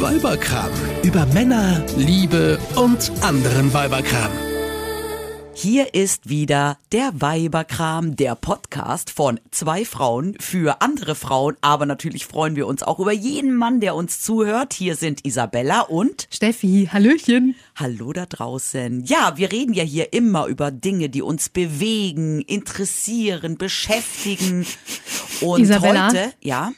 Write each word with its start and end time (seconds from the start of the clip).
Weiberkram. 0.00 0.70
Über 1.04 1.24
Männer, 1.26 1.82
Liebe 1.96 2.58
und 2.74 3.10
anderen 3.22 3.72
Weiberkram. 3.72 4.30
Hier 5.54 5.94
ist 5.94 6.28
wieder 6.28 6.76
der 6.92 7.12
Weiberkram, 7.14 8.14
der 8.14 8.34
Podcast 8.34 9.08
von 9.08 9.40
zwei 9.52 9.86
Frauen 9.86 10.36
für 10.38 10.82
andere 10.82 11.14
Frauen. 11.14 11.56
Aber 11.62 11.86
natürlich 11.86 12.26
freuen 12.26 12.56
wir 12.56 12.66
uns 12.66 12.82
auch 12.82 13.00
über 13.00 13.12
jeden 13.12 13.54
Mann, 13.54 13.80
der 13.80 13.94
uns 13.94 14.20
zuhört. 14.20 14.74
Hier 14.74 14.96
sind 14.96 15.24
Isabella 15.24 15.80
und 15.80 16.28
Steffi. 16.30 16.90
Hallöchen. 16.92 17.54
Hallo 17.74 18.12
da 18.12 18.26
draußen. 18.26 19.02
Ja, 19.06 19.32
wir 19.36 19.50
reden 19.50 19.72
ja 19.72 19.82
hier 19.82 20.12
immer 20.12 20.44
über 20.44 20.70
Dinge, 20.70 21.08
die 21.08 21.22
uns 21.22 21.48
bewegen, 21.48 22.42
interessieren, 22.42 23.56
beschäftigen. 23.56 24.66
Und 25.40 25.62
Isabella? 25.62 26.08
heute, 26.08 26.32
ja. 26.42 26.72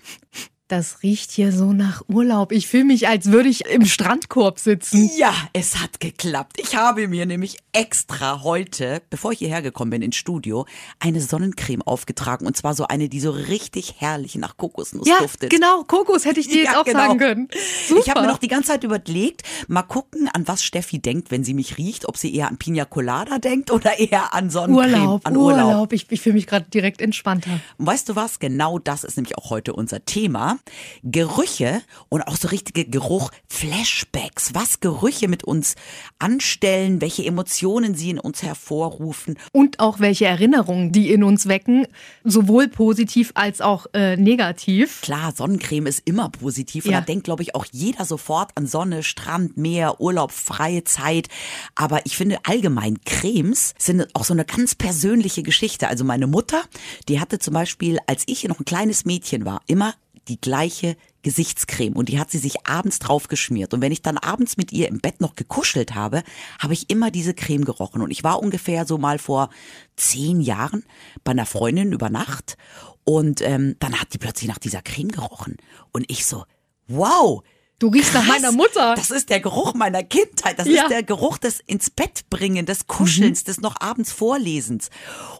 Das 0.68 1.02
riecht 1.02 1.30
hier 1.30 1.50
so 1.50 1.72
nach 1.72 2.02
Urlaub. 2.08 2.52
Ich 2.52 2.68
fühle 2.68 2.84
mich, 2.84 3.08
als 3.08 3.32
würde 3.32 3.48
ich 3.48 3.64
im 3.64 3.86
Strandkorb 3.86 4.58
sitzen. 4.58 5.10
Ja, 5.16 5.32
es 5.54 5.78
hat 5.80 5.98
geklappt. 5.98 6.58
Ich 6.60 6.76
habe 6.76 7.08
mir 7.08 7.24
nämlich 7.24 7.56
extra 7.72 8.42
heute, 8.42 9.00
bevor 9.08 9.32
ich 9.32 9.38
hierher 9.38 9.62
gekommen 9.62 9.90
bin 9.92 10.02
ins 10.02 10.16
Studio, 10.16 10.66
eine 11.00 11.22
Sonnencreme 11.22 11.80
aufgetragen. 11.80 12.46
Und 12.46 12.54
zwar 12.54 12.74
so 12.74 12.86
eine, 12.86 13.08
die 13.08 13.18
so 13.20 13.30
richtig 13.30 13.94
herrlich 13.96 14.34
nach 14.34 14.58
Kokosnuss 14.58 15.08
Ja, 15.08 15.16
duftet. 15.20 15.48
genau. 15.48 15.84
Kokos 15.84 16.26
hätte 16.26 16.40
ich 16.40 16.48
dir 16.48 16.58
jetzt 16.64 16.72
Ja, 16.72 16.80
auch 16.82 16.84
genau. 16.84 16.98
sagen 16.98 17.18
können. 17.18 17.48
Super. 17.88 18.00
Ich 18.02 18.10
habe 18.10 18.20
mir 18.20 18.26
noch 18.26 18.36
die 18.36 18.48
ganze 18.48 18.68
Zeit 18.72 18.84
überlegt, 18.84 19.44
mal 19.68 19.80
gucken, 19.82 20.28
an 20.34 20.46
was 20.46 20.62
Steffi 20.62 20.98
denkt, 20.98 21.30
wenn 21.30 21.44
sie 21.44 21.54
mich 21.54 21.78
riecht, 21.78 22.06
ob 22.06 22.18
sie 22.18 22.34
eher 22.34 22.46
an 22.48 22.58
Pina 22.58 22.84
Colada 22.84 23.38
denkt 23.38 23.70
oder 23.70 23.98
eher 23.98 24.34
an 24.34 24.50
Sonnencreme, 24.50 24.92
Urlaub, 25.02 25.26
an 25.26 25.34
Urlaub. 25.34 25.92
Ich, 25.94 26.04
ich 26.10 26.20
fühle 26.20 26.34
mich 26.34 26.46
gerade 26.46 26.68
direkt 26.68 27.00
entspannter. 27.00 27.58
Und 27.78 27.86
weißt 27.86 28.06
du 28.10 28.16
was? 28.16 28.38
Genau 28.38 28.78
das 28.78 29.02
ist 29.04 29.16
nämlich 29.16 29.38
auch 29.38 29.48
heute 29.48 29.72
unser 29.72 30.04
Thema. 30.04 30.57
Gerüche 31.02 31.82
und 32.08 32.22
auch 32.22 32.36
so 32.36 32.48
richtige 32.48 32.84
Geruch, 32.84 33.30
Flashbacks, 33.48 34.54
was 34.54 34.80
Gerüche 34.80 35.28
mit 35.28 35.44
uns 35.44 35.74
anstellen, 36.18 37.00
welche 37.00 37.24
Emotionen 37.24 37.94
sie 37.94 38.10
in 38.10 38.18
uns 38.18 38.42
hervorrufen. 38.42 39.38
Und 39.52 39.80
auch 39.80 40.00
welche 40.00 40.26
Erinnerungen 40.26 40.92
die 40.92 41.12
in 41.12 41.22
uns 41.22 41.48
wecken, 41.48 41.86
sowohl 42.24 42.68
positiv 42.68 43.32
als 43.34 43.60
auch 43.60 43.86
äh, 43.94 44.16
negativ. 44.16 45.00
Klar, 45.02 45.32
Sonnencreme 45.36 45.86
ist 45.86 46.02
immer 46.04 46.28
positiv 46.30 46.84
und 46.84 46.92
Ja. 46.92 47.00
da 47.00 47.06
denkt, 47.06 47.24
glaube 47.24 47.42
ich, 47.42 47.54
auch 47.54 47.66
jeder 47.70 48.04
sofort 48.04 48.50
an 48.56 48.66
Sonne, 48.66 49.02
Strand, 49.02 49.56
Meer, 49.56 50.00
Urlaub, 50.00 50.32
freie 50.32 50.84
Zeit. 50.84 51.28
Aber 51.74 52.04
ich 52.06 52.16
finde 52.16 52.38
allgemein 52.44 52.98
Cremes 53.04 53.74
sind 53.78 54.06
auch 54.14 54.24
so 54.24 54.32
eine 54.34 54.44
ganz 54.44 54.74
persönliche 54.74 55.42
Geschichte. 55.42 55.88
Also 55.88 56.04
meine 56.04 56.26
Mutter, 56.26 56.62
die 57.08 57.20
hatte 57.20 57.38
zum 57.38 57.54
Beispiel, 57.54 57.98
als 58.06 58.24
ich 58.26 58.44
noch 58.44 58.58
ein 58.60 58.64
kleines 58.64 59.04
Mädchen 59.04 59.44
war, 59.44 59.60
immer 59.66 59.94
die 60.28 60.40
gleiche 60.40 60.96
Gesichtscreme 61.22 61.94
und 61.94 62.08
die 62.08 62.20
hat 62.20 62.30
sie 62.30 62.38
sich 62.38 62.66
abends 62.66 62.98
drauf 62.98 63.28
geschmiert. 63.28 63.74
Und 63.74 63.80
wenn 63.80 63.92
ich 63.92 64.02
dann 64.02 64.18
abends 64.18 64.56
mit 64.56 64.72
ihr 64.72 64.88
im 64.88 65.00
Bett 65.00 65.20
noch 65.20 65.34
gekuschelt 65.34 65.94
habe, 65.94 66.22
habe 66.58 66.74
ich 66.74 66.90
immer 66.90 67.10
diese 67.10 67.34
Creme 67.34 67.64
gerochen. 67.64 68.02
Und 68.02 68.10
ich 68.10 68.24
war 68.24 68.40
ungefähr 68.40 68.86
so 68.86 68.98
mal 68.98 69.18
vor 69.18 69.50
zehn 69.96 70.40
Jahren 70.40 70.84
bei 71.24 71.32
einer 71.32 71.46
Freundin 71.46 71.92
über 71.92 72.10
Nacht 72.10 72.56
und 73.04 73.40
ähm, 73.40 73.76
dann 73.78 73.98
hat 73.98 74.12
die 74.12 74.18
plötzlich 74.18 74.48
nach 74.48 74.58
dieser 74.58 74.82
Creme 74.82 75.10
gerochen. 75.10 75.56
Und 75.92 76.10
ich 76.10 76.26
so, 76.26 76.44
wow. 76.86 77.42
Du 77.80 77.88
riechst 77.88 78.12
nach 78.12 78.24
krass, 78.24 78.40
meiner 78.40 78.50
Mutter. 78.52 78.94
Das 78.96 79.12
ist 79.12 79.30
der 79.30 79.38
Geruch 79.38 79.72
meiner 79.74 80.02
Kindheit. 80.02 80.58
Das 80.58 80.66
Ja. 80.66 80.72
Mhm. 80.72 80.78
ist 80.86 80.90
der 80.90 81.02
Geruch 81.04 81.38
des 81.38 81.60
ins 81.66 81.90
Bett 81.90 82.28
bringen, 82.28 82.66
des 82.66 82.88
Kuschelns, 82.88 83.44
des 83.44 83.60
noch 83.60 83.80
abends 83.80 84.10
Vorlesens. 84.10 84.90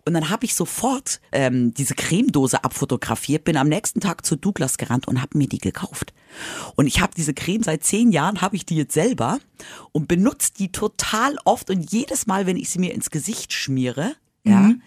Und 0.06 0.14
dann 0.14 0.30
habe 0.30 0.45
ich 0.45 0.55
sofort 0.55 1.20
ähm, 1.33 1.75
diese 1.75 1.97
Cremedose 1.97 2.62
abfotografiert, 2.62 3.42
bin 3.42 3.56
am 3.56 3.69
nächsten 3.69 3.98
Tag 4.00 4.25
zu 4.25 4.36
Douglas 4.36 4.78
gerannt 4.78 5.08
und 5.08 5.20
habe 5.20 5.36
mir 5.36 5.48
die 5.48 5.58
gekauft. 5.58 6.14
Und 6.77 6.86
ich 6.86 7.00
habe 7.00 7.12
diese 7.17 7.34
Creme 7.34 7.64
seit 7.64 7.83
zehn 7.83 8.12
Jahren, 8.12 8.41
habe 8.41 8.55
ich 8.55 8.64
die 8.64 8.77
jetzt 8.77 8.95
selber 8.95 9.41
und 9.91 10.06
benutze 10.06 10.52
die 10.56 10.70
total 10.70 11.39
oft. 11.45 11.70
Und 11.70 11.91
jedes 11.91 12.28
Mal, 12.28 12.47
wenn 12.47 12.56
ich 12.56 12.70
sie 12.70 12.78
mir 12.78 12.95
ins 12.95 13.11
Gesicht 13.11 13.52
schmiere, 13.52 14.14
ja, 14.45 14.61
Mhm. 14.61 14.83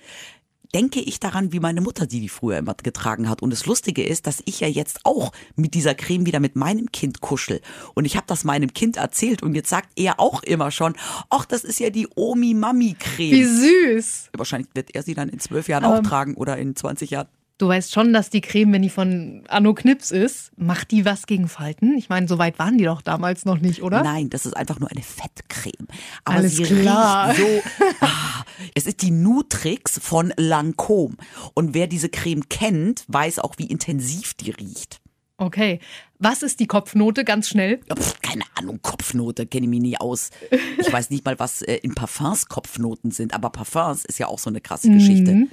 Denke 0.73 0.99
ich 1.01 1.19
daran, 1.19 1.51
wie 1.51 1.59
meine 1.59 1.81
Mutter 1.81 2.05
die, 2.07 2.19
die 2.21 2.29
früher 2.29 2.57
immer 2.57 2.73
getragen 2.75 3.29
hat. 3.29 3.41
Und 3.41 3.49
das 3.51 3.65
Lustige 3.65 4.03
ist, 4.03 4.27
dass 4.27 4.41
ich 4.45 4.59
ja 4.61 4.67
jetzt 4.67 5.01
auch 5.03 5.31
mit 5.55 5.73
dieser 5.73 5.95
Creme 5.95 6.25
wieder 6.25 6.39
mit 6.39 6.55
meinem 6.55 6.91
Kind 6.91 7.21
kuschel. 7.21 7.61
Und 7.93 8.05
ich 8.05 8.15
habe 8.15 8.25
das 8.27 8.43
meinem 8.43 8.73
Kind 8.73 8.97
erzählt 8.97 9.43
und 9.43 9.53
jetzt 9.55 9.69
sagt 9.69 9.89
er 9.95 10.19
auch 10.19 10.43
immer 10.43 10.71
schon, 10.71 10.95
ach, 11.29 11.45
das 11.45 11.63
ist 11.63 11.79
ja 11.79 11.89
die 11.89 12.07
Omi-Mami-Creme. 12.15 13.31
Wie 13.31 13.43
süß. 13.43 14.29
Wahrscheinlich 14.37 14.69
wird 14.73 14.95
er 14.95 15.03
sie 15.03 15.13
dann 15.13 15.29
in 15.29 15.39
zwölf 15.39 15.67
Jahren 15.67 15.83
Aber- 15.83 15.99
auch 15.99 16.03
tragen 16.03 16.35
oder 16.35 16.57
in 16.57 16.75
20 16.75 17.09
Jahren. 17.11 17.27
Du 17.61 17.67
weißt 17.67 17.93
schon, 17.93 18.11
dass 18.11 18.31
die 18.31 18.41
Creme, 18.41 18.73
wenn 18.73 18.81
die 18.81 18.89
von 18.89 19.43
Anno 19.47 19.75
Knips 19.75 20.09
ist, 20.09 20.51
macht 20.57 20.89
die 20.89 21.05
was 21.05 21.27
gegen 21.27 21.47
Falten? 21.47 21.95
Ich 21.95 22.09
meine, 22.09 22.27
so 22.27 22.39
weit 22.39 22.57
waren 22.57 22.79
die 22.79 22.85
doch 22.85 23.03
damals 23.03 23.45
noch 23.45 23.59
nicht, 23.59 23.83
oder? 23.83 24.01
Nein, 24.01 24.31
das 24.31 24.47
ist 24.47 24.57
einfach 24.57 24.79
nur 24.79 24.89
eine 24.89 25.03
Fettcreme. 25.03 25.87
Aber 26.25 26.37
Alles 26.37 26.55
sie 26.55 26.63
klar. 26.63 27.35
so. 27.35 27.43
Ah, 28.01 28.43
es 28.73 28.87
ist 28.87 29.03
die 29.03 29.11
Nutrix 29.11 29.99
von 30.01 30.31
Lancôme. 30.33 31.17
Und 31.53 31.75
wer 31.75 31.85
diese 31.85 32.09
Creme 32.09 32.49
kennt, 32.49 33.05
weiß 33.09 33.37
auch, 33.37 33.53
wie 33.59 33.67
intensiv 33.67 34.33
die 34.33 34.49
riecht. 34.49 34.99
Okay. 35.37 35.79
Was 36.17 36.41
ist 36.41 36.59
die 36.59 36.67
Kopfnote? 36.67 37.23
Ganz 37.23 37.47
schnell. 37.47 37.79
Ja, 37.89 37.95
pf, 37.95 38.21
keine 38.21 38.43
Ahnung, 38.55 38.79
Kopfnote, 38.81 39.45
kenne 39.45 39.65
ich 39.65 39.69
mich 39.69 39.81
nie 39.81 39.97
aus. 39.97 40.31
Ich 40.79 40.91
weiß 40.91 41.11
nicht 41.11 41.25
mal, 41.25 41.37
was 41.37 41.61
äh, 41.61 41.75
in 41.75 41.93
Parfums 41.93 42.47
Kopfnoten 42.47 43.11
sind, 43.11 43.35
aber 43.35 43.51
Parfums 43.51 44.03
ist 44.05 44.17
ja 44.17 44.25
auch 44.25 44.39
so 44.39 44.49
eine 44.49 44.61
krasse 44.61 44.89
Geschichte. 44.91 45.47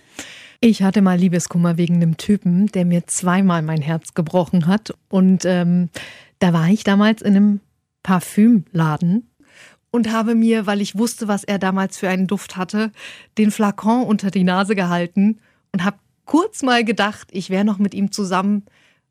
Ich 0.60 0.82
hatte 0.82 1.02
mal 1.02 1.16
Liebeskummer 1.16 1.76
wegen 1.76 1.96
einem 1.96 2.16
Typen, 2.16 2.66
der 2.66 2.84
mir 2.84 3.06
zweimal 3.06 3.62
mein 3.62 3.80
Herz 3.80 4.14
gebrochen 4.14 4.66
hat. 4.66 4.92
Und 5.08 5.44
ähm, 5.44 5.88
da 6.40 6.52
war 6.52 6.68
ich 6.68 6.82
damals 6.82 7.22
in 7.22 7.36
einem 7.36 7.60
Parfümladen 8.02 9.30
und 9.92 10.10
habe 10.10 10.34
mir, 10.34 10.66
weil 10.66 10.80
ich 10.80 10.98
wusste, 10.98 11.28
was 11.28 11.44
er 11.44 11.60
damals 11.60 11.96
für 11.96 12.08
einen 12.08 12.26
Duft 12.26 12.56
hatte, 12.56 12.90
den 13.38 13.52
Flakon 13.52 14.02
unter 14.04 14.32
die 14.32 14.42
Nase 14.42 14.74
gehalten 14.74 15.38
und 15.72 15.84
habe 15.84 15.98
kurz 16.24 16.62
mal 16.62 16.84
gedacht, 16.84 17.28
ich 17.30 17.50
wäre 17.50 17.64
noch 17.64 17.78
mit 17.78 17.94
ihm 17.94 18.10
zusammen, 18.10 18.64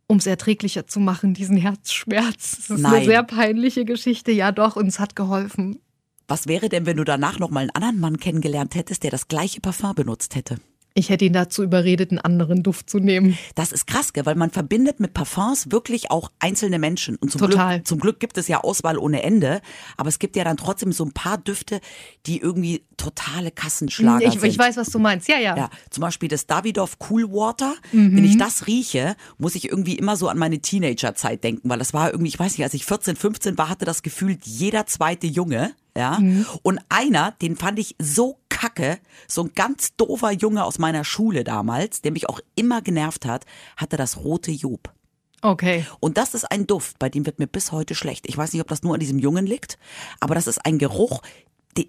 um 0.08 0.18
es 0.18 0.28
erträglicher 0.28 0.86
zu 0.86 1.00
machen, 1.00 1.34
diesen 1.34 1.58
Herzschmerz. 1.58 2.58
Das 2.58 2.70
ist 2.72 2.82
Nein. 2.82 2.94
eine 2.94 3.06
sehr 3.06 3.24
peinliche 3.24 3.86
Geschichte. 3.86 4.32
Ja, 4.32 4.52
doch, 4.52 4.76
und 4.76 4.88
es 4.88 5.00
hat 5.00 5.16
geholfen. 5.16 5.80
Was 6.28 6.48
wäre 6.48 6.68
denn, 6.68 6.86
wenn 6.86 6.98
du 6.98 7.06
danach 7.06 7.40
noch 7.40 7.52
mal 7.52 7.62
einen 7.62 7.70
anderen 7.70 8.00
Mann 8.00 8.18
kennengelernt 8.18 8.76
hättest, 8.76 9.04
der 9.04 9.12
das 9.12 9.30
gleiche 9.30 9.62
Parfum 9.62 9.96
benutzt 9.96 10.36
hätte? 10.36 10.58
Ich 10.98 11.10
hätte 11.10 11.26
ihn 11.26 11.34
dazu 11.34 11.62
überredet, 11.62 12.10
einen 12.10 12.18
anderen 12.18 12.64
Duft 12.64 12.90
zu 12.90 12.98
nehmen. 12.98 13.38
Das 13.54 13.72
ist 13.72 13.86
krass, 13.86 14.14
gell? 14.14 14.26
weil 14.26 14.34
man 14.34 14.50
verbindet 14.50 15.00
mit 15.00 15.14
Parfums 15.14 15.70
wirklich 15.70 16.10
auch 16.10 16.32
einzelne 16.40 16.80
Menschen. 16.80 17.18
Und 17.18 17.32
zum, 17.32 17.40
Total. 17.42 17.76
Glück, 17.76 17.88
zum 17.88 18.00
Glück 18.00 18.20
gibt 18.20 18.36
es 18.40 18.48
ja 18.48 18.62
Auswahl 18.64 18.98
ohne 18.98 19.22
Ende. 19.22 19.62
Aber 19.96 20.10
es 20.10 20.18
gibt 20.18 20.36
ja 20.36 20.44
dann 20.44 20.58
trotzdem 20.58 20.92
so 20.92 21.06
ein 21.06 21.12
paar 21.12 21.38
Düfte, 21.38 21.82
die 22.26 22.40
irgendwie 22.40 22.84
totale 22.98 23.52
Kassenschlager 23.52 24.26
Ich, 24.26 24.40
sind. 24.40 24.46
ich 24.50 24.58
weiß, 24.58 24.76
was 24.78 24.90
du 24.90 24.98
meinst. 24.98 25.28
Ja, 25.28 25.38
ja. 25.38 25.56
Ja, 25.56 25.70
zum 25.92 26.02
Beispiel 26.02 26.30
das 26.30 26.48
Davidoff 26.48 26.98
Cool 27.08 27.32
Water. 27.32 27.76
Mhm. 27.92 28.18
Wenn 28.18 28.26
ich 28.26 28.40
das 28.40 28.66
rieche, 28.66 29.16
muss 29.38 29.54
ich 29.54 29.70
irgendwie 29.70 30.00
immer 30.00 30.18
so 30.18 30.30
an 30.30 30.40
meine 30.40 30.60
Teenagerzeit 30.60 31.44
denken, 31.44 31.70
weil 31.70 31.78
das 31.78 31.94
war 31.94 32.10
irgendwie, 32.10 32.30
ich 32.30 32.40
weiß 32.40 32.54
nicht, 32.58 32.64
als 32.64 32.74
ich 32.74 32.86
14, 32.86 33.16
15 33.16 33.56
war, 33.60 33.70
hatte 33.70 33.86
das 33.86 34.02
Gefühl, 34.02 34.40
jeder 34.44 34.88
zweite 34.88 35.28
Junge, 35.28 35.74
ja. 35.98 36.20
Mhm. 36.20 36.46
Und 36.62 36.80
einer, 36.90 37.32
den 37.42 37.56
fand 37.56 37.80
ich 37.80 37.96
so 38.00 38.38
kacke, 38.50 39.00
so 39.28 39.44
ein 39.44 39.52
ganz 39.56 39.96
doofer 39.96 40.32
Junge 40.32 40.64
aus 40.64 40.80
meiner 40.80 41.04
Schule 41.04 41.44
damals, 41.44 42.02
der 42.02 42.12
mich 42.12 42.30
auch 42.30 42.40
immer 42.56 42.82
genervt 42.82 43.26
hat, 43.26 43.46
hatte 43.76 43.98
das 43.98 44.18
rote 44.18 44.52
Job. 44.52 44.94
Okay. 45.42 45.86
Und 46.00 46.18
das 46.18 46.34
ist 46.34 46.52
ein 46.52 46.66
Duft, 46.66 46.98
bei 47.00 47.10
dem 47.10 47.26
wird 47.26 47.40
mir 47.40 47.48
bis 47.48 47.72
heute 47.72 47.96
schlecht. 47.96 48.28
Ich 48.28 48.38
weiß 48.38 48.54
nicht, 48.54 48.62
ob 48.62 48.68
das 48.68 48.84
nur 48.84 48.96
an 48.96 49.00
diesem 49.00 49.20
Jungen 49.20 49.46
liegt, 49.46 49.78
aber 50.20 50.36
das 50.36 50.48
ist 50.48 50.66
ein 50.66 50.80
Geruch, 50.80 51.22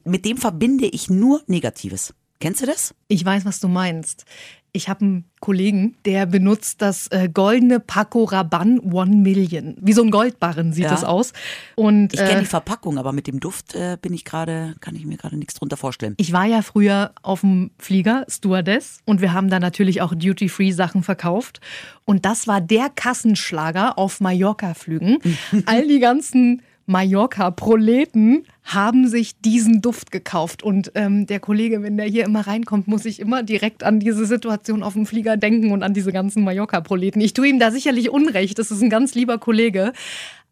mit 0.04 0.24
dem 0.24 0.36
verbinde 0.36 0.86
ich 0.86 1.08
nur 1.08 1.42
Negatives. 1.46 2.12
Kennst 2.40 2.62
du 2.62 2.66
das? 2.66 2.94
Ich 3.08 3.24
weiß, 3.24 3.44
was 3.44 3.60
du 3.60 3.68
meinst. 3.68 4.24
Ich 4.72 4.88
habe 4.88 5.00
einen 5.00 5.24
Kollegen, 5.40 5.96
der 6.04 6.26
benutzt 6.26 6.82
das 6.82 7.08
äh, 7.08 7.28
goldene 7.32 7.80
Paco 7.80 8.24
Rabanne 8.24 8.80
One 8.82 9.16
Million. 9.16 9.76
Wie 9.80 9.94
so 9.94 10.02
ein 10.02 10.10
Goldbarren 10.10 10.72
sieht 10.74 10.84
Ja. 10.84 10.90
das 10.90 11.04
aus. 11.04 11.32
Und 11.74 12.12
Ich 12.12 12.20
kenne 12.20 12.32
äh, 12.36 12.40
die 12.40 12.46
Verpackung, 12.46 12.98
aber 12.98 13.12
mit 13.12 13.26
dem 13.26 13.40
Duft 13.40 13.74
äh, 13.74 13.96
bin 14.00 14.12
ich 14.12 14.24
gerade, 14.26 14.74
kann 14.80 14.94
ich 14.94 15.06
mir 15.06 15.16
gerade 15.16 15.36
nichts 15.38 15.54
drunter 15.54 15.78
vorstellen. 15.78 16.14
ich 16.18 16.32
war 16.32 16.44
ja 16.44 16.60
früher 16.62 17.12
auf 17.22 17.40
dem 17.40 17.70
Flieger, 17.78 18.24
Stewardess, 18.28 18.98
und 19.06 19.20
wir 19.22 19.32
haben 19.32 19.48
da 19.48 19.58
natürlich 19.58 20.02
auch 20.02 20.14
Duty-Free-Sachen 20.14 21.02
verkauft. 21.02 21.60
Und 22.04 22.24
das 22.26 22.46
war 22.46 22.60
der 22.60 22.90
Kassenschlager 22.90 23.98
auf 23.98 24.20
Mallorca-Flügen. 24.20 25.18
All 25.66 25.88
die 25.88 25.98
ganzen 25.98 26.62
Mallorca-Proleten 26.88 28.46
haben 28.64 29.08
sich 29.08 29.38
diesen 29.40 29.82
Duft 29.82 30.10
gekauft. 30.10 30.62
Und 30.62 30.90
ähm, 30.94 31.26
der 31.26 31.38
Kollege, 31.38 31.82
wenn 31.82 31.96
der 31.98 32.06
hier 32.06 32.24
immer 32.24 32.46
reinkommt, 32.46 32.88
muss 32.88 33.04
ich 33.04 33.20
immer 33.20 33.42
direkt 33.42 33.84
an 33.84 34.00
diese 34.00 34.24
Situation 34.24 34.82
auf 34.82 34.94
dem 34.94 35.06
Flieger 35.06 35.36
denken 35.36 35.70
und 35.70 35.82
an 35.82 35.92
diese 35.92 36.12
ganzen 36.12 36.44
Mallorca-Proleten. 36.44 37.20
Ich 37.20 37.34
tue 37.34 37.48
ihm 37.48 37.58
da 37.58 37.70
sicherlich 37.70 38.10
Unrecht. 38.10 38.58
Das 38.58 38.70
ist 38.70 38.82
ein 38.82 38.90
ganz 38.90 39.14
lieber 39.14 39.38
Kollege. 39.38 39.92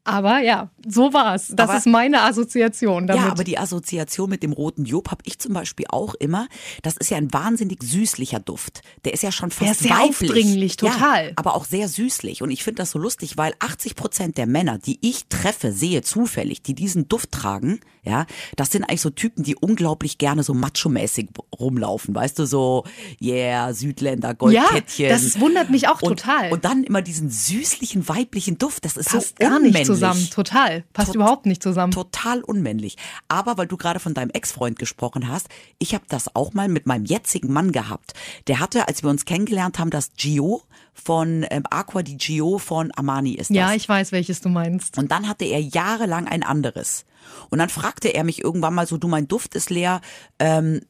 Aber 0.06 0.38
ja, 0.40 0.70
so 0.86 1.12
war's. 1.12 1.48
Das 1.54 1.68
Aber- 1.68 1.78
ist 1.78 1.86
meine 1.86 2.22
Assoziation 2.22 3.06
damit. 3.06 3.24
Ja, 3.24 3.30
aber 3.30 3.42
die 3.44 3.58
Assoziation 3.58 4.30
mit 4.30 4.42
dem 4.42 4.52
roten 4.52 4.84
Job 4.84 5.10
habe 5.10 5.22
ich 5.26 5.38
zum 5.40 5.52
Beispiel 5.52 5.86
auch 5.88 6.14
immer. 6.14 6.46
Das 6.82 6.96
ist 6.96 7.10
ja 7.10 7.16
ein 7.16 7.32
wahnsinnig 7.32 7.82
süßlicher 7.82 8.38
Duft. 8.38 8.82
Der 9.04 9.12
ist 9.14 9.22
ja 9.22 9.32
schon 9.32 9.50
fast 9.50 9.62
Der 9.62 9.70
ist 9.72 9.80
sehr 9.80 9.90
weiblich. 9.90 10.30
aufdringlich, 10.30 10.76
total. 10.76 11.26
Ja, 11.26 11.32
aber 11.36 11.56
auch 11.56 11.64
sehr 11.64 11.88
süßlich. 11.88 12.42
Und 12.42 12.50
ich 12.52 12.62
finde 12.62 12.82
das 12.82 12.92
so 12.92 12.98
lustig, 13.00 13.36
weil 13.36 13.54
80 13.58 13.96
Prozent 13.96 14.38
der 14.38 14.46
Männer, 14.46 14.78
die 14.78 14.98
ich 15.02 15.26
treffe, 15.28 15.72
sehe 15.72 16.02
zufällig, 16.02 16.62
die 16.62 16.74
diesen 16.74 17.08
Duft 17.08 17.32
tragen, 17.32 17.80
ja, 18.04 18.26
das 18.54 18.70
sind 18.70 18.84
eigentlich 18.84 19.00
so 19.00 19.10
Typen, 19.10 19.42
die 19.42 19.56
unglaublich 19.56 20.18
gerne 20.18 20.44
so 20.44 20.54
macho-mäßig 20.54 21.28
rumlaufen. 21.58 22.14
Weißt 22.14 22.38
du, 22.38 22.46
so, 22.46 22.84
yeah, 23.20 23.74
Südländer, 23.74 24.34
Goldkettchen. 24.34 25.08
das 25.08 25.40
wundert 25.40 25.70
mich 25.70 25.88
auch 25.88 26.00
und, 26.02 26.20
total. 26.20 26.52
Und 26.52 26.64
dann 26.64 26.84
immer 26.84 27.02
diesen 27.02 27.30
süßlichen 27.30 28.08
weiblichen 28.08 28.58
Duft. 28.58 28.84
Das 28.84 28.96
ist 28.96 29.08
passt 29.10 29.34
so 29.40 29.58
nicht 29.58 29.95
zusammen. 29.96 30.30
Total. 30.30 30.84
Passt 30.92 31.08
Tot- 31.08 31.16
überhaupt 31.16 31.46
nicht 31.46 31.62
zusammen. 31.62 31.92
Total 31.92 32.42
unmännlich. 32.42 32.96
Aber 33.28 33.58
weil 33.58 33.66
du 33.66 33.76
gerade 33.76 34.00
von 34.00 34.14
deinem 34.14 34.30
Ex-Freund 34.30 34.78
gesprochen 34.78 35.28
hast, 35.28 35.48
ich 35.78 35.94
habe 35.94 36.04
das 36.08 36.34
auch 36.34 36.52
mal 36.54 36.68
mit 36.68 36.86
meinem 36.86 37.04
jetzigen 37.04 37.52
Mann 37.52 37.72
gehabt. 37.72 38.14
Der 38.46 38.60
hatte, 38.60 38.88
als 38.88 39.02
wir 39.02 39.10
uns 39.10 39.24
kennengelernt 39.24 39.78
haben, 39.78 39.90
das 39.90 40.12
Gio 40.16 40.62
von 40.94 41.44
ähm, 41.50 41.64
Aqua 41.70 42.02
di 42.02 42.16
Gio 42.16 42.58
von 42.58 42.90
Armani 42.92 43.32
ist 43.32 43.50
das. 43.50 43.56
Ja, 43.56 43.74
ich 43.74 43.88
weiß, 43.88 44.12
welches 44.12 44.40
du 44.40 44.48
meinst. 44.48 44.96
Und 44.98 45.10
dann 45.10 45.28
hatte 45.28 45.44
er 45.44 45.60
jahrelang 45.60 46.26
ein 46.26 46.42
anderes. 46.42 47.04
Und 47.50 47.58
dann 47.58 47.68
fragte 47.68 48.08
er 48.08 48.24
mich 48.24 48.42
irgendwann 48.42 48.74
mal 48.74 48.86
so, 48.86 48.96
du, 48.96 49.08
mein 49.08 49.28
Duft 49.28 49.54
ist 49.54 49.68
leer, 49.70 50.00
ähm, 50.38 50.80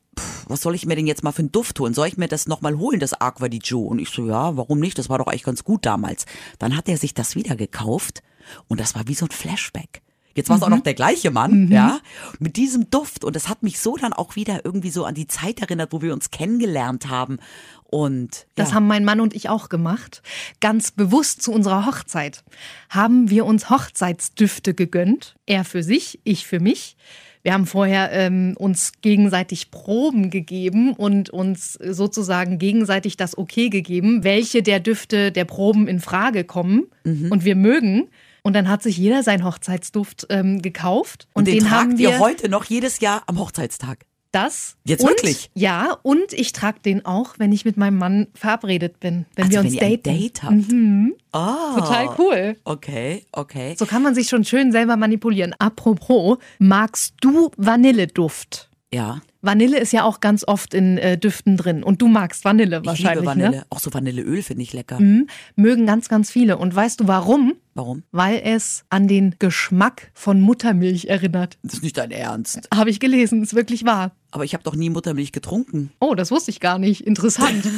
was 0.49 0.63
soll 0.63 0.75
ich 0.75 0.87
mir 0.87 0.97
denn 0.97 1.07
jetzt 1.07 1.23
mal 1.25 1.33
für 1.33 1.41
einen 1.41 1.53
Duft 1.53 1.79
holen? 1.81 1.93
Soll 1.93 2.09
ich 2.09 2.17
mir 2.17 2.29
das 2.29 2.47
nochmal 2.47 2.79
holen, 2.79 3.01
das 3.01 3.13
Aqua 3.21 3.49
di 3.49 3.59
Gio? 3.59 3.81
Und 3.81 3.99
ich 3.99 4.09
so, 4.11 4.27
ja, 4.27 4.57
warum 4.57 4.79
nicht? 4.81 4.97
Das 4.99 5.09
war 5.09 5.19
doch 5.19 5.27
eigentlich 5.27 5.43
ganz 5.43 5.65
gut 5.65 5.85
damals. 5.85 6.25
Dann 6.59 6.77
hat 6.77 6.89
er 6.89 6.97
sich 6.99 7.13
das 7.15 7.35
wieder 7.35 7.57
gekauft 7.57 8.23
und 8.69 8.81
das 8.81 8.95
war 8.95 9.07
wie 9.09 9.15
so 9.15 9.27
ein 9.27 9.31
Flashback. 9.33 10.03
Jetzt 10.35 10.51
war 10.51 10.57
es 10.59 10.63
auch 10.63 10.69
noch 10.69 10.83
der 10.83 10.93
gleiche 10.93 11.31
Mann, 11.31 11.69
ja, 11.73 11.99
mit 12.39 12.57
diesem 12.57 12.91
Duft. 12.91 13.25
Und 13.25 13.35
das 13.35 13.49
hat 13.49 13.63
mich 13.63 13.79
so 13.81 13.97
dann 13.97 14.13
auch 14.13 14.37
wieder 14.37 14.67
irgendwie 14.67 14.91
so 14.91 15.07
an 15.07 15.15
die 15.15 15.27
Zeit 15.27 15.61
erinnert, 15.63 15.95
wo 15.95 16.03
wir 16.03 16.13
uns 16.13 16.31
kennengelernt 16.31 17.09
haben. 17.09 17.39
Und 17.85 18.47
Das 18.55 18.69
ja. 18.69 18.75
haben 18.75 18.87
mein 18.87 19.07
Mann 19.07 19.21
und 19.21 19.35
ich 19.35 19.49
auch 19.49 19.71
gemacht. 19.71 20.21
Ganz 20.61 20.91
bewusst 20.91 21.41
zu 21.41 21.53
unserer 21.53 21.87
Hochzeit 21.87 22.45
haben 22.91 23.31
wir 23.31 23.47
uns 23.47 23.71
Hochzeitsdüfte 23.71 24.75
gegönnt. 24.75 25.37
Er 25.47 25.65
für 25.65 25.83
sich, 25.83 26.21
ich 26.25 26.47
für 26.47 26.61
mich. 26.61 26.99
Wir 27.43 27.55
haben 27.55 27.67
vorher 27.67 28.13
ähm, 28.13 28.57
uns 28.59 28.93
gegenseitig 29.01 29.71
Proben 29.71 30.29
gegeben 30.29 30.93
und 30.93 31.31
uns 31.31 31.75
sozusagen 31.75 32.59
gegenseitig 32.59 33.17
das 33.17 33.39
Okay 33.39 33.71
gegeben, 33.71 34.23
welche 34.23 34.63
der 34.63 34.81
Düfte 34.81 35.33
der 35.33 35.47
Proben 35.47 35.89
in 35.89 36.01
Frage 36.01 36.45
kommen 36.45 36.89
Mhm. 37.05 37.33
und 37.33 37.45
wir 37.47 37.57
mögen. 37.57 38.09
Und 38.47 38.53
dann 38.53 38.69
hat 38.69 38.81
sich 38.81 38.97
jeder 38.97 39.25
seinen 39.25 39.43
Hochzeitsduft 39.45 40.29
ähm, 40.31 40.63
gekauft. 40.63 41.27
und 41.35 41.49
den, 41.49 41.59
den 41.59 41.71
haben 41.73 41.89
tragt 41.89 41.99
wir 41.99 42.11
ihr 42.11 42.19
heute 42.21 42.49
noch 42.49 42.65
jedes 42.65 43.01
Jahr 43.01 43.25
am 43.27 43.41
Hochzeitstag. 43.41 44.07
das. 44.31 44.77
Jetzt 44.85 45.03
und, 45.03 45.09
wirklich? 45.09 45.51
Ja, 45.55 45.97
und 46.03 46.33
ich 46.33 46.53
trage 46.53 46.79
den 46.79 47.05
auch, 47.05 47.35
wenn 47.39 47.51
ich 47.51 47.65
mit 47.65 47.77
meinem 47.77 47.99
Mann 47.99 48.29
verabredet 48.35 49.01
bin, 49.01 49.27
wenn 49.35 49.47
Also 49.47 49.53
wir 49.57 49.61
uns 49.63 49.73
wenn 49.73 49.81
ihr 49.81 49.97
ein 49.97 50.03
daten. 50.03 50.19
Date 50.21 50.43
habt. 50.45 50.55
Ah, 51.33 51.75
Total 51.77 52.09
cool. 52.19 52.57
Okay, 52.63 53.25
okay. 53.33 53.75
So 53.77 53.85
kann 53.85 54.03
man 54.03 54.15
sich 54.15 54.29
schon 54.29 54.45
schön 54.45 54.71
selber 54.71 54.97
manipulieren. 54.97 55.53
Apropos, 55.59 56.39
magst 56.61 57.15
du 57.23 57.51
Vanilleduft? 57.57 58.71
Ja, 58.93 59.21
Vanille 59.47 59.79
ist 59.79 59.93
ja 59.93 60.05
auch 60.05 60.21
ganz 60.21 60.45
oft 60.47 60.75
in 60.75 60.99
äh, 60.99 61.17
Düften 61.17 61.57
drin. 61.57 61.83
Und 61.83 62.03
du 62.03 62.09
magst 62.09 62.45
Vanille 62.45 62.81
ich 62.81 62.87
wahrscheinlich, 62.87 63.21
liebe 63.21 63.27
Vanille. 63.27 63.51
ne? 63.51 63.67
Auch 63.71 63.79
so 63.79 63.93
Vanilleöl 63.95 64.43
finde 64.43 64.63
ich 64.63 64.73
lecker. 64.73 65.01
Mhm. 65.01 65.29
Mögen 65.55 65.87
ganz, 65.87 66.09
ganz 66.09 66.31
viele. 66.31 66.59
Und 66.59 66.75
weißt 66.75 67.01
du 67.01 67.09
warum? 67.09 67.55
Warum? 67.75 68.03
Weil 68.11 68.43
es 68.45 68.85
an 68.91 69.09
den 69.09 69.37
Geschmack 69.39 70.11
von 70.15 70.41
Muttermilch 70.41 71.07
erinnert. 71.07 71.59
Das 71.63 71.75
ist 71.75 71.83
nicht 71.83 71.97
dein 71.97 72.11
Ernst. 72.11 72.69
Habe 72.75 72.91
ich 72.91 73.01
gelesen, 73.01 73.43
ist 73.43 73.55
wirklich 73.55 73.85
wahr. 73.85 74.13
Aber 74.37 74.45
ich 74.45 74.53
habe 74.53 74.63
doch 74.63 74.77
nie 74.77 74.91
Muttermilch 74.91 75.33
getrunken. 75.33 75.93
Oh, 75.99 76.15
das 76.15 76.31
wusste 76.31 76.51
ich 76.51 76.61
gar 76.61 76.79
nicht. 76.79 77.01
Interessant. 77.01 77.65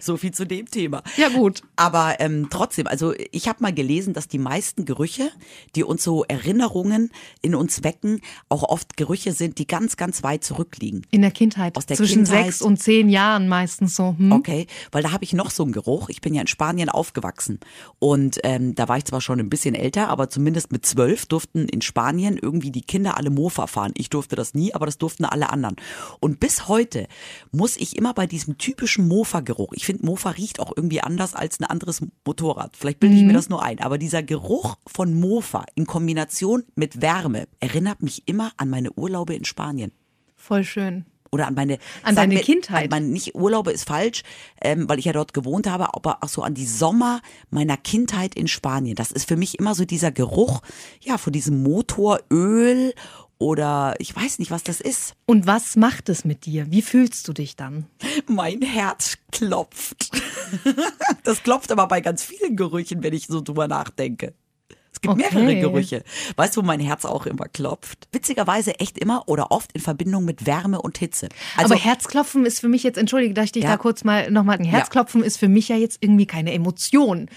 So 0.00 0.16
viel 0.16 0.32
zu 0.32 0.44
dem 0.46 0.66
Thema. 0.70 1.02
ja, 1.16 1.28
gut. 1.28 1.62
Aber 1.76 2.20
ähm, 2.20 2.48
trotzdem, 2.50 2.86
also 2.86 3.14
ich 3.32 3.48
habe 3.48 3.62
mal 3.62 3.72
gelesen, 3.72 4.12
dass 4.12 4.28
die 4.28 4.38
meisten 4.38 4.84
Gerüche, 4.84 5.30
die 5.76 5.84
uns 5.84 6.02
so 6.04 6.24
Erinnerungen 6.24 7.10
in 7.40 7.54
uns 7.54 7.82
wecken, 7.84 8.20
auch 8.48 8.62
oft 8.64 8.96
Gerüche 8.98 9.32
sind, 9.32 9.58
die 9.58 9.66
ganz, 9.66 9.96
ganz 9.96 10.22
weit 10.22 10.44
zurückliegen. 10.44 11.06
In 11.10 11.22
der 11.22 11.30
Kindheit. 11.30 11.76
Aus 11.78 11.86
der 11.86 11.96
Zwischen 11.96 12.24
Kindheit. 12.24 12.44
sechs 12.46 12.62
und 12.62 12.78
zehn 12.82 13.08
Jahren 13.08 13.48
meistens 13.48 13.96
so. 13.96 14.14
Hm? 14.18 14.32
Okay, 14.32 14.66
weil 14.92 15.02
da 15.02 15.12
habe 15.12 15.24
ich 15.24 15.32
noch 15.32 15.50
so 15.50 15.62
einen 15.62 15.72
Geruch. 15.72 16.10
Ich 16.10 16.20
bin 16.20 16.34
ja 16.34 16.42
in 16.42 16.46
Spanien 16.46 16.90
aufgewachsen 16.90 17.60
und 17.98 18.40
ähm, 18.44 18.74
da 18.74 18.88
war 18.88 18.98
ich 18.98 19.04
zwar 19.06 19.20
schon 19.22 19.40
ein 19.40 19.48
bisschen 19.48 19.74
älter, 19.74 20.08
aber 20.08 20.28
zumindest 20.28 20.72
mit 20.72 20.84
zwölf 20.84 21.24
durften 21.26 21.66
in 21.68 21.80
Spanien 21.80 22.36
irgendwie 22.36 22.70
die 22.70 22.82
Kinder 22.82 23.16
alle 23.16 23.30
Mofa 23.30 23.66
fahren. 23.66 23.92
Ich 23.96 24.10
durfte 24.10 24.36
das 24.36 24.52
nie, 24.54 24.74
aber 24.74 24.86
das 24.86 24.98
durften 24.98 25.24
alle 25.30 25.50
anderen. 25.50 25.76
Und 26.20 26.40
bis 26.40 26.68
heute 26.68 27.06
muss 27.52 27.76
ich 27.76 27.96
immer 27.96 28.14
bei 28.14 28.26
diesem 28.26 28.58
typischen 28.58 29.08
Mofa-Geruch. 29.08 29.72
Ich 29.74 29.86
finde, 29.86 30.06
Mofa 30.06 30.30
riecht 30.30 30.60
auch 30.60 30.72
irgendwie 30.76 31.00
anders 31.00 31.34
als 31.34 31.60
ein 31.60 31.64
anderes 31.64 32.02
Motorrad. 32.24 32.76
Vielleicht 32.76 33.00
bilde 33.00 33.16
ich 33.16 33.22
mir 33.24 33.32
das 33.32 33.48
nur 33.48 33.62
ein, 33.62 33.80
aber 33.80 33.98
dieser 33.98 34.22
Geruch 34.22 34.76
von 34.86 35.18
Mofa 35.18 35.64
in 35.74 35.86
Kombination 35.86 36.64
mit 36.74 37.00
Wärme 37.02 37.46
erinnert 37.60 38.02
mich 38.02 38.22
immer 38.26 38.52
an 38.56 38.70
meine 38.70 38.92
Urlaube 38.92 39.34
in 39.34 39.44
Spanien 39.44 39.92
Voll 40.36 40.64
schön. 40.64 41.04
oder 41.30 41.46
an 41.46 41.54
meine 41.54 41.78
An 42.02 42.16
deine 42.16 42.34
wir, 42.34 42.42
Kindheit. 42.42 42.84
An 42.84 42.90
meine, 42.90 43.06
nicht 43.06 43.34
Urlaube 43.34 43.72
ist 43.72 43.86
falsch, 43.86 44.22
ähm, 44.62 44.88
weil 44.88 44.98
ich 44.98 45.04
ja 45.04 45.12
dort 45.12 45.34
gewohnt 45.34 45.68
habe, 45.68 45.94
aber 45.94 46.22
auch 46.22 46.28
so 46.28 46.42
an 46.42 46.54
die 46.54 46.66
Sommer 46.66 47.20
meiner 47.50 47.76
Kindheit 47.76 48.34
in 48.34 48.48
Spanien. 48.48 48.96
Das 48.96 49.12
ist 49.12 49.28
für 49.28 49.36
mich 49.36 49.58
immer 49.58 49.74
so 49.74 49.84
dieser 49.84 50.10
Geruch, 50.12 50.62
ja, 51.00 51.18
von 51.18 51.32
diesem 51.32 51.62
Motoröl 51.62 52.94
oder 53.40 53.94
ich 53.98 54.14
weiß 54.14 54.38
nicht, 54.38 54.50
was 54.52 54.62
das 54.62 54.80
ist. 54.80 55.14
Und 55.26 55.46
was 55.46 55.74
macht 55.74 56.08
es 56.10 56.24
mit 56.24 56.44
dir? 56.44 56.70
Wie 56.70 56.82
fühlst 56.82 57.26
du 57.26 57.32
dich 57.32 57.56
dann? 57.56 57.86
Mein 58.28 58.62
Herz 58.62 59.18
klopft. 59.32 60.10
Das 61.22 61.42
klopft 61.44 61.70
aber 61.70 61.86
bei 61.86 62.00
ganz 62.00 62.24
vielen 62.24 62.56
Gerüchen, 62.56 63.02
wenn 63.04 63.12
ich 63.14 63.28
so 63.28 63.40
drüber 63.40 63.68
nachdenke. 63.68 64.34
Es 64.92 65.00
gibt 65.00 65.14
Okay. 65.14 65.32
mehrere 65.32 65.60
Gerüche. 65.60 66.02
Weißt 66.36 66.56
du, 66.56 66.62
wo 66.62 66.66
mein 66.66 66.80
Herz 66.80 67.04
auch 67.04 67.24
immer 67.26 67.46
klopft? 67.46 68.08
Witzigerweise 68.10 68.78
echt 68.80 68.98
immer 68.98 69.28
oder 69.28 69.52
oft 69.52 69.70
in 69.72 69.80
Verbindung 69.80 70.24
mit 70.24 70.46
Wärme 70.46 70.82
und 70.82 70.98
Hitze. 70.98 71.28
Also 71.56 71.74
Aber 71.74 71.82
Herzklopfen 71.82 72.44
ist 72.44 72.58
für 72.60 72.68
mich 72.68 72.82
jetzt, 72.82 72.98
entschuldige, 72.98 73.32
dass 73.34 73.44
ich 73.46 73.52
dich 73.52 73.62
Ja. 73.62 73.70
da 73.70 73.76
kurz 73.76 74.02
mal 74.02 74.28
nochmal, 74.32 74.58
ein 74.58 74.64
Herzklopfen 74.64 75.22
ist 75.22 75.38
für 75.38 75.48
mich 75.48 75.68
ja 75.68 75.76
jetzt 75.76 75.98
irgendwie 76.00 76.26
keine 76.26 76.52
Emotion. 76.52 77.28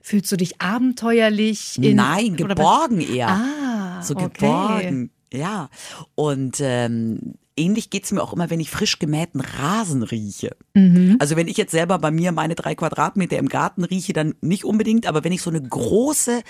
Fühlst 0.00 0.32
du 0.32 0.36
dich 0.36 0.60
abenteuerlich? 0.62 1.78
In, 1.82 1.96
Nein, 1.96 2.36
geborgen 2.36 3.00
eher. 3.02 3.28
Ah, 3.28 4.02
so 4.02 4.14
okay. 4.16 4.28
geborgen. 4.32 5.10
Ja. 5.32 5.68
Und 6.14 6.58
ähm, 6.60 7.34
ähnlich 7.56 7.90
geht's 7.90 8.12
mir 8.12 8.22
auch 8.22 8.32
immer, 8.32 8.50
wenn 8.50 8.60
ich 8.60 8.70
frisch 8.70 8.98
gemähten 8.98 9.40
Rasen 9.40 10.02
rieche. 10.02 10.56
Mhm. 10.74 11.16
Also 11.18 11.36
wenn 11.36 11.48
ich 11.48 11.56
jetzt 11.56 11.72
selber 11.72 11.98
bei 11.98 12.10
mir 12.10 12.32
meine 12.32 12.54
drei 12.54 12.74
Quadratmeter 12.74 13.38
im 13.38 13.48
Garten 13.48 13.84
rieche, 13.84 14.12
dann 14.12 14.34
nicht 14.40 14.64
unbedingt, 14.64 15.06
aber 15.06 15.24
wenn 15.24 15.32
ich 15.32 15.42
so 15.42 15.50
eine 15.50 15.62
große 15.62 16.42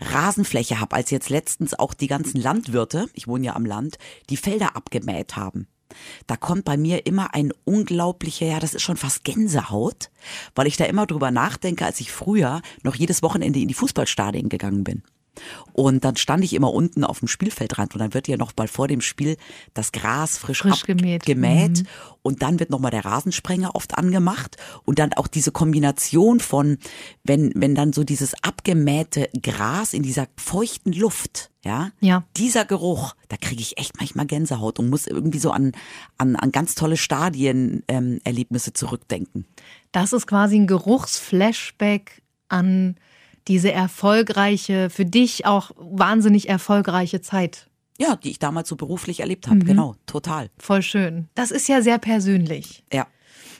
Rasenfläche 0.00 0.80
habe, 0.80 0.96
als 0.96 1.10
jetzt 1.10 1.30
letztens 1.30 1.78
auch 1.78 1.94
die 1.94 2.08
ganzen 2.08 2.40
Landwirte, 2.40 3.06
ich 3.14 3.26
wohne 3.26 3.46
ja 3.46 3.56
am 3.56 3.66
Land, 3.66 3.98
die 4.28 4.36
Felder 4.36 4.76
abgemäht 4.76 5.36
haben. 5.36 5.66
Da 6.28 6.36
kommt 6.36 6.64
bei 6.64 6.76
mir 6.76 7.06
immer 7.06 7.34
ein 7.34 7.52
unglaublicher, 7.64 8.46
ja, 8.46 8.60
das 8.60 8.74
ist 8.74 8.82
schon 8.82 8.96
fast 8.96 9.24
Gänsehaut, 9.24 10.10
weil 10.54 10.68
ich 10.68 10.76
da 10.76 10.84
immer 10.84 11.06
drüber 11.06 11.32
nachdenke, 11.32 11.84
als 11.84 12.00
ich 12.00 12.12
früher 12.12 12.62
noch 12.84 12.94
jedes 12.94 13.22
Wochenende 13.24 13.58
in 13.58 13.66
die 13.66 13.74
Fußballstadien 13.74 14.48
gegangen 14.48 14.84
bin. 14.84 15.02
Und 15.72 16.04
dann 16.04 16.16
stand 16.16 16.44
ich 16.44 16.52
immer 16.54 16.72
unten 16.72 17.04
auf 17.04 17.20
dem 17.20 17.28
Spielfeldrand 17.28 17.94
und 17.94 18.00
dann 18.00 18.14
wird 18.14 18.28
ja 18.28 18.36
noch 18.36 18.52
mal 18.56 18.68
vor 18.68 18.88
dem 18.88 19.00
Spiel 19.00 19.36
das 19.74 19.92
Gras 19.92 20.36
frisch, 20.38 20.62
Frisch 20.62 20.84
gemäht. 20.84 21.24
gemäht 21.24 21.84
und 22.22 22.42
dann 22.42 22.58
wird 22.60 22.70
noch 22.70 22.80
mal 22.80 22.90
der 22.90 23.04
Rasensprenger 23.04 23.74
oft 23.74 23.96
angemacht 23.96 24.56
und 24.84 24.98
dann 24.98 25.12
auch 25.14 25.26
diese 25.26 25.52
Kombination 25.52 26.40
von 26.40 26.78
wenn 27.24 27.52
wenn 27.54 27.74
dann 27.74 27.92
so 27.92 28.04
dieses 28.04 28.34
abgemähte 28.42 29.30
Gras 29.42 29.94
in 29.94 30.02
dieser 30.02 30.26
feuchten 30.36 30.92
Luft, 30.92 31.50
ja, 31.64 31.90
Ja. 32.00 32.24
dieser 32.36 32.64
Geruch, 32.64 33.14
da 33.28 33.36
kriege 33.36 33.62
ich 33.62 33.78
echt 33.78 33.96
manchmal 33.98 34.26
Gänsehaut 34.26 34.78
und 34.78 34.90
muss 34.90 35.06
irgendwie 35.06 35.38
so 35.38 35.50
an 35.50 35.72
an, 36.18 36.36
an 36.36 36.52
ganz 36.52 36.74
tolle 36.74 36.96
Stadien 36.96 37.82
ähm, 37.88 38.20
zurückdenken. 38.74 39.46
Das 39.92 40.12
ist 40.12 40.26
quasi 40.26 40.56
ein 40.56 40.66
Geruchsflashback 40.66 42.22
an 42.48 42.96
diese 43.48 43.72
erfolgreiche, 43.72 44.90
für 44.90 45.04
dich 45.04 45.46
auch 45.46 45.70
wahnsinnig 45.76 46.48
erfolgreiche 46.48 47.20
Zeit. 47.20 47.68
Ja, 47.98 48.16
die 48.16 48.30
ich 48.30 48.38
damals 48.38 48.68
so 48.68 48.76
beruflich 48.76 49.20
erlebt 49.20 49.48
habe, 49.48 49.58
genau, 49.58 49.94
total. 50.06 50.48
Voll 50.58 50.82
schön. 50.82 51.28
Das 51.34 51.50
ist 51.50 51.68
ja 51.68 51.82
sehr 51.82 51.98
persönlich. 51.98 52.82
Ja. 52.92 53.06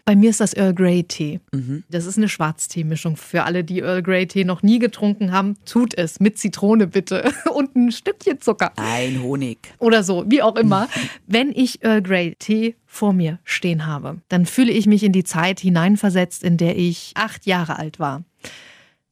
Bei 0.06 0.16
mir 0.16 0.30
ist 0.30 0.40
das 0.40 0.54
Earl 0.54 0.74
Grey 0.74 1.04
Tee. 1.04 1.40
Mhm. 1.52 1.84
Das 1.90 2.06
ist 2.06 2.16
eine 2.16 2.28
Schwarztee-Mischung. 2.28 3.16
Für 3.16 3.44
alle, 3.44 3.64
die 3.64 3.80
Earl 3.80 4.02
Grey 4.02 4.26
Tee 4.26 4.44
noch 4.44 4.62
nie 4.62 4.78
getrunken 4.78 5.30
haben, 5.30 5.56
tut 5.66 5.92
es 5.96 6.20
mit 6.20 6.38
Zitrone 6.38 6.86
bitte 6.86 7.30
und 7.54 7.76
ein 7.76 7.92
Stückchen 7.92 8.40
Zucker. 8.40 8.72
Ein 8.76 9.22
Honig. 9.22 9.58
oder 9.78 10.02
so, 10.02 10.24
wie 10.26 10.42
auch 10.42 10.56
immer. 10.56 10.88
Wenn 11.26 11.52
ich 11.52 11.84
Earl 11.84 12.02
Grey 12.02 12.34
Tee 12.38 12.76
vor 12.86 13.12
mir 13.12 13.38
stehen 13.44 13.86
habe, 13.86 14.22
dann 14.28 14.46
fühle 14.46 14.72
ich 14.72 14.86
mich 14.86 15.02
in 15.02 15.12
die 15.12 15.24
Zeit 15.24 15.60
hineinversetzt, 15.60 16.42
in 16.42 16.56
der 16.56 16.76
ich 16.76 17.12
acht 17.14 17.46
Jahre 17.46 17.78
alt 17.78 18.00
war. 18.00 18.24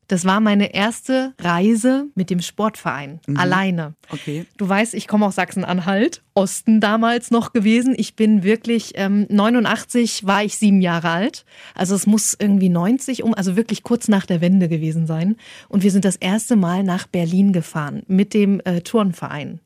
Das 0.08 0.24
war 0.24 0.40
meine 0.40 0.74
erste 0.74 1.34
Reise 1.38 2.06
mit 2.14 2.30
dem 2.30 2.40
Sportverein. 2.40 3.20
Alleine. 3.36 3.94
Okay. 4.10 4.46
Du 4.56 4.66
weißt, 4.66 4.94
ich 4.94 5.06
komme 5.06 5.26
aus 5.26 5.34
Sachsen-Anhalt, 5.34 6.22
Osten 6.34 6.80
damals 6.80 7.30
noch 7.30 7.52
gewesen. 7.52 7.94
Ich 7.96 8.16
bin 8.16 8.42
wirklich, 8.42 8.92
ähm, 8.94 9.26
89 9.28 10.26
war 10.26 10.42
ich 10.42 10.56
sieben 10.56 10.80
Jahre 10.80 11.10
alt. 11.10 11.44
Also 11.74 11.94
es 11.94 12.06
muss 12.06 12.34
irgendwie 12.38 12.70
90 12.70 13.22
um, 13.22 13.34
also 13.34 13.54
wirklich 13.54 13.82
kurz 13.82 14.08
nach 14.08 14.24
der 14.24 14.40
Wende 14.40 14.68
gewesen 14.68 15.06
sein. 15.06 15.36
Und 15.68 15.82
wir 15.82 15.90
sind 15.90 16.06
das 16.06 16.16
erste 16.16 16.56
Mal 16.56 16.84
nach 16.84 17.06
Berlin 17.06 17.52
gefahren 17.52 18.02
mit 18.06 18.32
dem 18.32 18.60
äh, 18.64 18.80
Turnverein. 18.80 19.60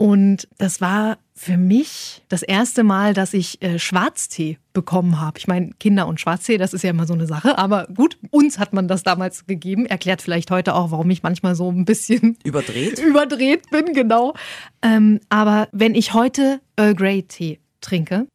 Und 0.00 0.46
das 0.58 0.80
war 0.80 1.18
für 1.34 1.56
mich 1.56 2.22
das 2.28 2.42
erste 2.42 2.84
Mal, 2.84 3.14
dass 3.14 3.34
ich 3.34 3.60
äh, 3.62 3.78
Schwarztee 3.80 4.58
bekommen 4.72 5.20
habe. 5.20 5.38
Ich 5.38 5.48
meine, 5.48 5.70
Kinder 5.80 6.06
und 6.06 6.20
Schwarztee, 6.20 6.56
das 6.56 6.72
ist 6.72 6.82
ja 6.82 6.90
immer 6.90 7.06
so 7.06 7.14
eine 7.14 7.26
Sache. 7.26 7.58
Aber 7.58 7.88
gut, 7.94 8.16
uns 8.30 8.58
hat 8.60 8.72
man 8.72 8.86
das 8.86 9.02
damals 9.02 9.46
gegeben. 9.46 9.86
Erklärt 9.86 10.22
vielleicht 10.22 10.52
heute 10.52 10.74
auch, 10.76 10.92
warum 10.92 11.10
ich 11.10 11.24
manchmal 11.24 11.56
so 11.56 11.70
ein 11.70 11.84
bisschen 11.84 12.38
Überdreht? 12.44 13.00
überdreht 13.00 13.70
bin, 13.70 13.92
genau. 13.92 14.34
Ähm, 14.82 15.18
aber 15.28 15.68
wenn 15.72 15.96
ich 15.96 16.14
heute 16.14 16.60
Earl 16.76 16.94
Grey 16.94 17.24
Tee 17.24 17.58
trinke, 17.80 18.26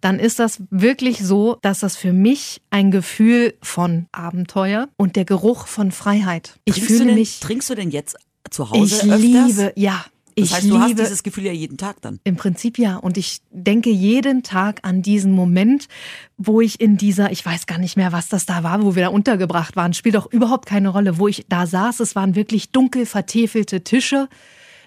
dann 0.00 0.18
ist 0.18 0.38
das 0.38 0.62
wirklich 0.70 1.18
so, 1.18 1.58
dass 1.60 1.80
das 1.80 1.96
für 1.96 2.14
mich 2.14 2.62
ein 2.70 2.90
Gefühl 2.90 3.54
von 3.62 4.06
Abenteuer 4.12 4.88
und 4.96 5.16
der 5.16 5.26
Geruch 5.26 5.66
von 5.66 5.92
Freiheit. 5.92 6.58
Ich 6.64 6.74
Trinkst 6.74 6.90
fühle 6.90 7.04
denn, 7.06 7.14
mich. 7.14 7.40
Trinkst 7.40 7.68
du 7.68 7.74
denn 7.74 7.90
jetzt 7.90 8.16
zu 8.50 8.70
Hause 8.70 8.96
Ich 9.06 9.12
öfters? 9.12 9.20
liebe, 9.20 9.72
ja. 9.76 10.04
Das 10.40 10.50
ich 10.50 10.56
heißt, 10.56 10.70
du 10.70 10.78
hast 10.78 10.88
liebe 10.88 11.02
dieses 11.02 11.22
Gefühl 11.22 11.46
ja 11.46 11.52
jeden 11.52 11.76
Tag 11.76 12.00
dann. 12.02 12.20
im 12.24 12.36
Prinzip 12.36 12.78
ja. 12.78 12.96
Und 12.96 13.16
ich 13.16 13.40
denke 13.50 13.90
jeden 13.90 14.42
Tag 14.42 14.80
an 14.82 15.02
diesen 15.02 15.32
Moment, 15.32 15.88
wo 16.36 16.60
ich 16.60 16.80
in 16.80 16.96
dieser, 16.96 17.30
ich 17.32 17.44
weiß 17.44 17.66
gar 17.66 17.78
nicht 17.78 17.96
mehr, 17.96 18.12
was 18.12 18.28
das 18.28 18.46
da 18.46 18.62
war, 18.62 18.82
wo 18.82 18.94
wir 18.94 19.04
da 19.04 19.08
untergebracht 19.08 19.76
waren, 19.76 19.94
spielt 19.94 20.16
auch 20.16 20.26
überhaupt 20.30 20.66
keine 20.66 20.88
Rolle, 20.88 21.18
wo 21.18 21.28
ich 21.28 21.46
da 21.48 21.66
saß. 21.66 22.00
Es 22.00 22.16
waren 22.16 22.34
wirklich 22.34 22.70
dunkel 22.70 23.06
vertäfelte 23.06 23.82
Tische. 23.82 24.28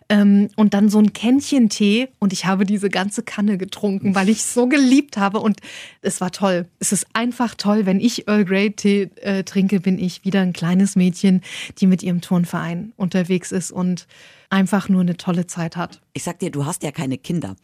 Ähm, 0.10 0.50
und 0.56 0.74
dann 0.74 0.90
so 0.90 1.00
ein 1.00 1.14
Kännchen 1.14 1.70
Tee 1.70 2.10
und 2.20 2.34
ich 2.34 2.46
habe 2.46 2.66
diese 2.66 2.90
ganze 2.90 3.24
Kanne 3.24 3.58
getrunken, 3.58 4.16
weil 4.16 4.30
ich 4.30 4.40
es 4.40 4.54
so 4.54 4.68
geliebt 4.68 5.18
habe 5.18 5.40
und 5.40 5.60
es 6.02 6.22
war 6.22 6.32
toll. 6.32 6.68
Es 6.80 6.92
ist 6.92 7.08
einfach 7.14 7.56
toll, 7.56 7.86
wenn 7.86 8.00
ich 8.00 8.28
Earl 8.28 8.46
Grey 8.46 8.72
Tee 8.72 9.10
äh, 9.22 9.44
trinke, 9.44 9.80
bin 9.80 9.98
ich 9.98 10.26
wieder 10.26 10.42
ein 10.42 10.54
kleines 10.54 10.96
Mädchen, 10.96 11.42
die 11.80 11.88
mit 11.88 12.04
ihrem 12.04 12.22
Turnverein 12.22 12.94
unterwegs 12.98 13.52
ist 13.52 13.72
und 13.72 14.08
einfach 14.50 14.88
nur 14.88 15.02
eine 15.02 15.18
tolle 15.18 15.48
Zeit 15.48 15.76
hat. 15.76 16.00
Ich 16.14 16.24
sag 16.24 16.40
dir, 16.40 16.52
du 16.52 16.66
hast 16.66 16.84
ja 16.84 16.92
keine 16.92 17.18
Kinder. 17.18 17.56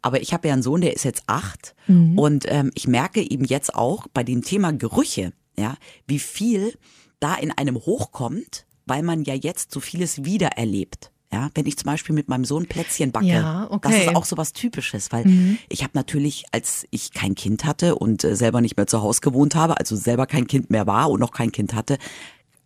Aber 0.00 0.20
ich 0.20 0.32
habe 0.32 0.46
ja 0.46 0.54
einen 0.54 0.62
Sohn, 0.62 0.80
der 0.80 0.94
ist 0.94 1.04
jetzt 1.04 1.24
acht. 1.26 1.74
Mhm. 1.88 2.16
Und 2.16 2.44
ähm, 2.48 2.70
ich 2.74 2.86
merke 2.86 3.20
eben 3.20 3.44
jetzt 3.44 3.74
auch 3.74 4.06
bei 4.14 4.22
dem 4.22 4.42
Thema 4.42 4.72
Gerüche, 4.72 5.32
ja, 5.58 5.76
wie 6.06 6.20
viel 6.20 6.78
da 7.18 7.34
in 7.34 7.50
einem 7.50 7.76
hochkommt, 7.76 8.66
weil 8.86 9.02
man 9.02 9.24
ja 9.24 9.34
jetzt 9.34 9.72
so 9.72 9.80
vieles 9.80 10.24
wiedererlebt. 10.24 11.10
Ja, 11.32 11.50
wenn 11.54 11.66
ich 11.66 11.76
zum 11.76 11.86
Beispiel 11.86 12.14
mit 12.14 12.28
meinem 12.28 12.44
Sohn 12.44 12.66
Plätzchen 12.66 13.10
backe, 13.10 13.26
Ja, 13.26 13.66
okay. 13.70 13.88
Mhm. 13.88 13.92
das 13.92 14.06
ist 14.06 14.16
auch 14.16 14.24
so 14.24 14.36
was 14.36 14.52
Typisches, 14.52 15.10
weil 15.10 15.24
ich 15.68 15.82
habe 15.82 15.92
natürlich, 15.94 16.44
als 16.52 16.86
ich 16.90 17.12
kein 17.12 17.34
Kind 17.34 17.64
hatte 17.64 17.96
und 17.96 18.22
äh, 18.22 18.36
selber 18.36 18.60
nicht 18.60 18.76
mehr 18.76 18.86
zu 18.86 19.02
Hause 19.02 19.20
gewohnt 19.20 19.54
habe, 19.56 19.78
also 19.78 19.96
selber 19.96 20.26
kein 20.26 20.46
Kind 20.46 20.70
mehr 20.70 20.86
war 20.86 21.10
und 21.10 21.20
noch 21.20 21.32
kein 21.32 21.50
Kind 21.50 21.74
hatte, 21.74 21.98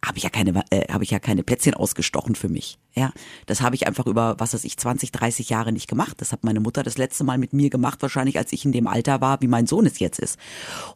habe 0.05 0.17
ich 0.17 0.25
ja 0.25 0.31
keine, 0.31 0.65
äh, 0.71 0.91
habe 0.93 1.05
ich 1.05 1.11
ja 1.11 1.19
keine 1.19 1.43
Plätzchen 1.43 1.75
ausgestochen 1.75 2.35
für 2.35 2.49
mich. 2.49 2.79
Ja, 2.95 3.13
das 3.47 3.61
habe 3.61 3.75
ich 3.75 3.87
einfach 3.87 4.07
über, 4.07 4.37
was 4.39 4.55
weiß 4.55 4.65
ich, 4.65 4.77
20, 4.77 5.13
30 5.13 5.51
Jahre 5.51 5.73
nicht 5.73 5.89
gemacht. 5.89 6.21
Das 6.21 6.33
hat 6.33 6.43
meine 6.43 6.61
Mutter 6.61 6.83
das 6.83 6.99
letzte 6.99 7.25
Mal 7.25 7.39
mit 7.39 7.53
mir 7.53 7.71
gemacht, 7.71 8.01
wahrscheinlich 8.03 8.39
als 8.39 8.53
ich 8.53 8.65
in 8.65 8.73
dem 8.73 8.87
Alter 8.87 9.21
war, 9.21 9.41
wie 9.43 9.49
mein 9.49 9.67
Sohn 9.67 9.87
es 9.87 9.99
jetzt 9.99 10.19
ist. 10.19 10.39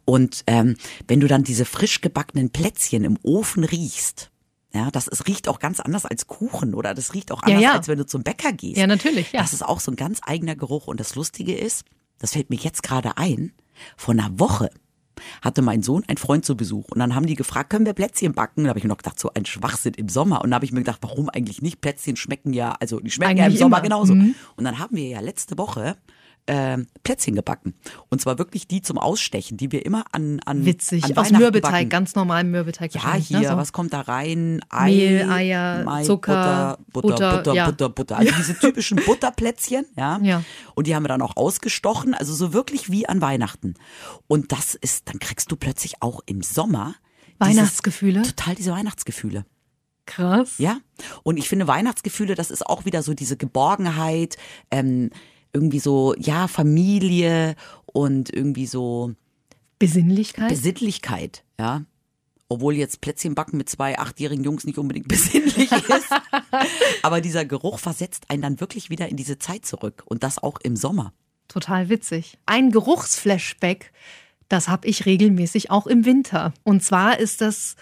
Und 0.04 0.44
ähm, 0.46 0.76
wenn 1.06 1.20
du 1.20 1.28
dann 1.28 1.44
diese 1.44 1.64
frisch 1.64 2.00
gebackenen 2.00 2.50
Plätzchen 2.50 3.04
im 3.04 3.18
Ofen 3.22 3.64
riechst, 3.64 4.30
ja, 4.74 4.90
das 4.90 5.08
es 5.08 5.26
riecht 5.26 5.48
auch 5.48 5.58
ganz 5.60 5.80
anders 5.80 6.04
als 6.04 6.26
Kuchen 6.26 6.74
oder 6.74 6.94
das 6.94 7.14
riecht 7.14 7.30
auch 7.32 7.42
Ja, 7.42 7.46
anders, 7.48 7.62
ja. 7.62 7.72
als 7.72 7.88
wenn 7.88 7.98
du 7.98 8.06
zum 8.06 8.22
Bäcker 8.22 8.52
gehst. 8.52 8.76
Ja, 8.76 8.86
natürlich, 8.86 9.32
ja. 9.32 9.40
Das 9.40 9.52
ist 9.52 9.64
auch 9.64 9.80
so 9.80 9.92
ein 9.92 9.96
ganz 9.96 10.20
eigener 10.24 10.56
Geruch. 10.56 10.86
Und 10.88 10.98
das 11.00 11.14
Lustige 11.14 11.54
ist, 11.54 11.84
das 12.18 12.32
fällt 12.32 12.50
mir 12.50 12.56
jetzt 12.56 12.82
gerade 12.82 13.16
ein, 13.16 13.52
vor 13.96 14.12
einer 14.14 14.38
Woche 14.38 14.70
hatte 15.42 15.62
mein 15.62 15.82
Sohn 15.82 16.02
einen 16.08 16.16
Freund 16.18 16.44
zu 16.44 16.56
Besuch 16.56 16.86
und 16.90 16.98
dann 16.98 17.14
haben 17.14 17.26
die 17.26 17.36
gefragt, 17.36 17.70
können 17.70 17.86
wir 17.86 17.92
Plätzchen 17.92 18.32
backen? 18.34 18.64
Da 18.64 18.70
habe 18.70 18.78
ich 18.80 18.84
mir 18.84 18.88
noch 18.88 18.96
gedacht, 18.96 19.18
so 19.20 19.30
ein 19.32 19.46
Schwachsinn 19.46 19.94
im 19.94 20.08
Sommer. 20.08 20.42
Und 20.42 20.50
da 20.50 20.56
habe 20.56 20.64
ich 20.64 20.72
mir 20.72 20.80
gedacht, 20.80 20.98
warum 21.02 21.28
eigentlich 21.28 21.62
nicht? 21.62 21.80
Plätzchen 21.80 22.16
schmecken 22.16 22.52
ja, 22.52 22.72
also 22.80 22.98
die 22.98 23.10
schmecken 23.12 23.36
ja 23.36 23.44
im 23.44 23.50
Eigentlich 23.50 23.60
Sommer 23.60 23.76
immer. 23.76 23.84
genauso. 23.84 24.14
Mhm. 24.16 24.34
Und 24.56 24.64
dann 24.64 24.80
haben 24.80 24.96
wir 24.96 25.06
ja 25.06 25.20
letzte 25.20 25.56
Woche 25.56 25.96
ähm, 26.46 26.86
Plätzchen 27.04 27.34
gebacken. 27.34 27.74
Und 28.10 28.20
zwar 28.20 28.36
wirklich 28.38 28.66
die 28.68 28.82
zum 28.82 28.98
Ausstechen, 28.98 29.56
die 29.56 29.72
wir 29.72 29.86
immer 29.86 30.04
an, 30.12 30.40
an 30.44 30.66
Witzig. 30.66 31.04
an 31.04 31.16
Aus 31.16 31.30
Mürbeteig, 31.30 31.72
backen. 31.72 31.88
ganz 31.88 32.14
normal 32.14 32.44
Mürbeteig. 32.44 32.94
Ja, 32.94 33.02
wahrscheinlich, 33.02 33.28
hier, 33.28 33.40
ne? 33.40 33.48
So. 33.48 33.56
was 33.56 33.72
kommt 33.72 33.92
da 33.94 34.02
rein? 34.02 34.60
Ei, 34.68 34.90
Mehl, 34.90 35.30
Eier, 35.30 35.84
Mai, 35.84 36.04
Zucker, 36.04 36.78
Butter, 36.92 37.08
Butter, 37.08 37.10
Butter, 37.10 37.36
Butter, 37.38 37.54
ja. 37.54 37.66
Butter, 37.66 37.88
Butter. 37.88 38.16
Also 38.18 38.32
diese 38.36 38.58
typischen 38.58 39.00
Butterplätzchen, 39.06 39.86
ja. 39.96 40.18
Ja. 40.22 40.44
Und 40.74 40.86
die 40.86 40.94
haben 40.94 41.02
wir 41.04 41.08
dann 41.08 41.22
auch 41.22 41.36
ausgestochen, 41.36 42.12
also 42.14 42.34
so 42.34 42.52
wirklich 42.52 42.90
wie 42.90 43.08
an 43.08 43.20
Weihnachten. 43.22 43.74
Und 44.26 44.52
das 44.52 44.74
ist, 44.74 45.08
dann 45.08 45.18
kriegst 45.18 45.50
du 45.50 45.56
plötzlich 45.56 46.02
auch 46.02 46.20
im 46.26 46.42
Sommer 46.42 46.94
dieses- 47.42 47.56
Weihnachtsgefühle? 47.56 48.22
Total 48.22 48.54
diese 48.54 48.72
Weihnachtsgefühle. 48.72 49.46
Krass. 50.06 50.58
Ja. 50.58 50.76
Und 51.22 51.38
ich 51.38 51.48
finde 51.48 51.66
Weihnachtsgefühle, 51.66 52.34
das 52.34 52.50
ist 52.50 52.66
auch 52.66 52.84
wieder 52.84 53.02
so 53.02 53.14
diese 53.14 53.38
Geborgenheit, 53.38 54.36
ähm, 54.70 55.08
irgendwie 55.54 55.78
so, 55.78 56.14
ja, 56.18 56.48
Familie 56.48 57.54
und 57.86 58.32
irgendwie 58.32 58.66
so 58.66 59.14
Besinnlichkeit? 59.78 60.48
Besinnlichkeit, 60.48 61.44
ja. 61.58 61.84
Obwohl 62.48 62.74
jetzt 62.74 63.00
Plätzchen 63.00 63.34
backen 63.34 63.56
mit 63.56 63.70
zwei 63.70 63.98
achtjährigen 63.98 64.44
Jungs 64.44 64.64
nicht 64.64 64.78
unbedingt 64.78 65.08
besinnlich 65.08 65.72
ist. 65.72 66.10
Aber 67.02 67.20
dieser 67.20 67.44
Geruch 67.44 67.78
versetzt 67.78 68.30
einen 68.30 68.42
dann 68.42 68.60
wirklich 68.60 68.90
wieder 68.90 69.08
in 69.08 69.16
diese 69.16 69.38
Zeit 69.38 69.64
zurück. 69.64 70.02
Und 70.06 70.22
das 70.22 70.42
auch 70.42 70.58
im 70.62 70.76
Sommer. 70.76 71.12
Total 71.48 71.88
witzig. 71.88 72.38
Ein 72.46 72.70
Geruchsflashback, 72.70 73.92
das 74.48 74.68
habe 74.68 74.86
ich 74.88 75.06
regelmäßig 75.06 75.70
auch 75.70 75.86
im 75.86 76.04
Winter. 76.04 76.52
Und 76.64 76.82
zwar 76.82 77.18
ist 77.18 77.40
das 77.40 77.76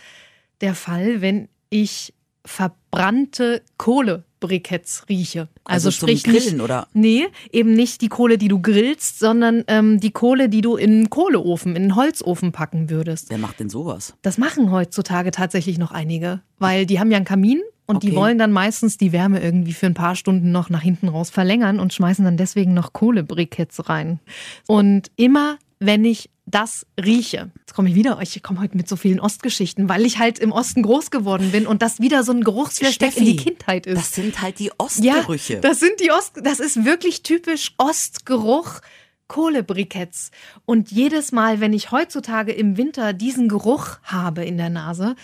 der 0.61 0.75
Fall, 0.75 1.21
wenn 1.21 1.49
ich 1.71 2.15
verbrannte 2.45 3.63
Kohlebriketts 3.79 5.09
rieche. 5.09 5.49
Also 5.65 5.89
Also, 5.89 5.91
sprich 5.93 6.25
Grillen, 6.25 6.55
nicht, 6.57 6.61
oder? 6.61 6.89
Nee, 6.93 7.27
eben 7.53 7.73
nicht 7.75 8.01
die 8.01 8.09
Kohle, 8.09 8.39
die 8.39 8.49
du 8.49 8.61
grillst, 8.61 9.19
sondern 9.19 9.65
ähm, 9.69 10.01
die 10.01 10.11
Kohle, 10.11 10.49
die 10.49 10.61
du 10.61 10.77
in 10.77 10.91
einen 10.93 11.11
Kohleofen, 11.11 11.77
in 11.77 11.83
einen 11.83 11.97
Holzofen 11.97 12.53
packen 12.53 12.91
würdest. 12.91 13.31
Wer 13.31 13.39
macht 13.39 13.61
denn 13.61 13.69
sowas? 13.71 14.15
Das 14.23 14.39
machen 14.39 14.71
heutzutage 14.71 15.31
tatsächlich 15.31 15.79
noch 15.79 15.93
einige, 15.93 16.41
weil 16.59 16.87
die 16.87 16.99
haben 17.01 17.11
ja 17.11 17.17
einen 17.17 17.27
Kamin 17.27 17.61
und 17.87 18.03
die 18.03 18.09
Okay. 18.09 18.17
wollen 18.17 18.39
dann 18.39 18.53
meistens 18.53 18.97
die 18.97 19.13
Wärme 19.13 19.41
irgendwie 19.43 19.73
für 19.73 19.87
ein 19.87 19.95
paar 19.95 20.17
Stunden 20.17 20.53
noch 20.53 20.71
nach 20.71 20.83
hinten 20.83 21.09
raus 21.09 21.31
verlängern 21.31 21.81
und 21.81 21.93
schmeißen 21.93 22.25
dann 22.25 22.37
deswegen 22.37 22.75
noch 22.75 22.93
Kohlebriketts 22.93 23.89
rein. 23.89 24.21
Und 24.67 25.11
immer 25.17 25.59
wenn 25.79 26.05
ich 26.05 26.31
das 26.53 26.87
rieche, 27.03 27.51
jetzt 27.59 27.75
komme 27.75 27.89
ich 27.89 27.95
wieder, 27.95 28.19
ich 28.23 28.43
komme 28.43 28.61
heute 28.61 28.77
mit 28.77 28.89
so 28.89 28.97
vielen 28.97 29.19
Ostgeschichten, 29.21 29.89
weil 29.89 30.07
ich 30.07 30.19
halt 30.19 30.39
im 30.39 30.53
Osten 30.53 30.83
groß 30.83 31.11
geworden 31.11 31.51
bin 31.51 31.67
und 31.67 31.83
das 31.83 32.01
wieder 32.01 32.23
so 32.25 32.33
ein 32.33 32.45
Geruchsflashback 32.45 33.17
in 33.17 33.25
die 33.25 33.37
Kindheit 33.37 33.87
ist. 33.87 33.99
Das 33.99 34.13
sind 34.15 34.41
halt 34.41 34.59
die 34.59 34.67
Ja, 34.67 34.73
Ostgerüche. 34.79 35.61
das 35.61 35.81
sind 35.81 35.99
die 36.01 36.11
Ost, 36.13 36.33
das 36.45 36.61
ist 36.61 36.85
wirklich 36.85 37.23
typisch 37.23 37.73
Ostgeruch. 37.79 38.81
Kohlebriketts. 39.29 40.31
Und 40.67 40.91
jedes 40.91 41.33
Mal, 41.33 41.61
wenn 41.61 41.73
ich 41.73 41.91
heutzutage 41.91 42.53
im 42.53 42.77
Winter 42.77 43.15
diesen 43.15 43.49
Geruch 43.49 43.97
habe 44.03 44.45
in 44.45 44.59
der 44.59 44.69
Nase, 44.69 45.17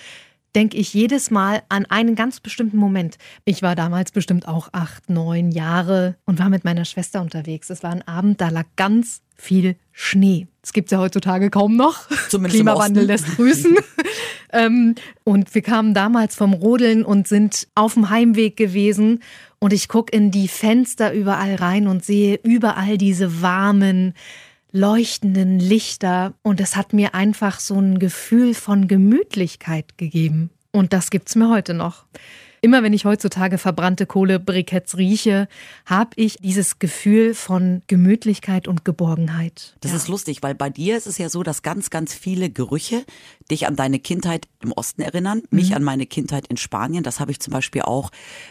denke 0.54 0.78
ich 0.78 0.94
jedes 0.94 1.30
Mal 1.30 1.62
an 1.68 1.84
einen 1.86 2.14
ganz 2.14 2.40
bestimmten 2.40 2.78
Moment. 2.78 3.18
Ich 3.44 3.60
war 3.62 3.76
damals 3.76 4.10
bestimmt 4.10 4.48
auch 4.48 4.70
acht, 4.72 5.10
neun 5.10 5.50
Jahre 5.50 6.16
und 6.24 6.38
war 6.38 6.48
mit 6.48 6.64
meiner 6.64 6.86
Schwester 6.86 7.20
unterwegs. 7.20 7.68
Es 7.68 7.82
war 7.82 7.90
ein 7.90 8.06
Abend, 8.08 8.40
da 8.40 8.48
lag 8.48 8.64
ganz 8.76 9.20
viel 9.36 9.76
Schnee. 9.92 10.46
Das 10.68 10.74
gibt's 10.74 10.92
ja 10.92 10.98
heutzutage 10.98 11.48
kaum 11.48 11.76
noch. 11.76 12.06
Zumindest 12.28 12.60
im 12.60 12.66
Klimawandel 12.66 13.06
lässt 13.06 13.24
grüßen. 13.36 13.78
ähm, 14.52 14.96
und 15.24 15.54
wir 15.54 15.62
kamen 15.62 15.94
damals 15.94 16.36
vom 16.36 16.52
Rodeln 16.52 17.06
und 17.06 17.26
sind 17.26 17.68
auf 17.74 17.94
dem 17.94 18.10
Heimweg 18.10 18.58
gewesen. 18.58 19.22
Und 19.60 19.72
ich 19.72 19.88
gucke 19.88 20.14
in 20.14 20.30
die 20.30 20.46
Fenster 20.46 21.14
überall 21.14 21.54
rein 21.54 21.88
und 21.88 22.04
sehe 22.04 22.38
überall 22.42 22.98
diese 22.98 23.40
warmen, 23.40 24.12
leuchtenden 24.70 25.58
Lichter. 25.58 26.34
Und 26.42 26.60
es 26.60 26.76
hat 26.76 26.92
mir 26.92 27.14
einfach 27.14 27.60
so 27.60 27.80
ein 27.80 27.98
Gefühl 27.98 28.52
von 28.52 28.88
Gemütlichkeit 28.88 29.96
gegeben. 29.96 30.50
Und 30.70 30.92
das 30.92 31.08
gibt's 31.08 31.34
mir 31.34 31.48
heute 31.48 31.72
noch. 31.72 32.04
Immer 32.60 32.82
wenn 32.82 32.92
ich 32.92 33.04
heutzutage 33.04 33.58
verbrannte 33.58 34.06
Kohlebriketts 34.06 34.96
rieche, 34.96 35.48
habe 35.86 36.10
ich 36.16 36.36
dieses 36.40 36.78
Gefühl 36.78 37.34
von 37.34 37.82
Gemütlichkeit 37.86 38.68
und 38.68 38.84
Geborgenheit. 38.84 39.76
Das 39.80 39.92
ist 39.92 40.08
lustig, 40.08 40.42
weil 40.42 40.54
bei 40.54 40.70
dir 40.70 40.96
ist 40.96 41.06
es 41.06 41.18
ja 41.18 41.28
so, 41.28 41.42
dass 41.42 41.62
ganz, 41.62 41.90
ganz 41.90 42.14
viele 42.14 42.50
Gerüche 42.50 43.04
dich 43.50 43.66
an 43.66 43.76
deine 43.76 43.98
Kindheit 43.98 44.46
im 44.62 44.72
Osten 44.72 45.02
erinnern, 45.02 45.38
Mhm. 45.50 45.56
mich 45.56 45.74
an 45.76 45.82
meine 45.82 46.06
Kindheit 46.06 46.46
in 46.48 46.56
Spanien. 46.56 47.02
Das 47.04 47.20
habe 47.20 47.30
ich 47.30 47.40
zum 47.40 47.52
Beispiel 47.52 47.82
auch, 47.82 48.10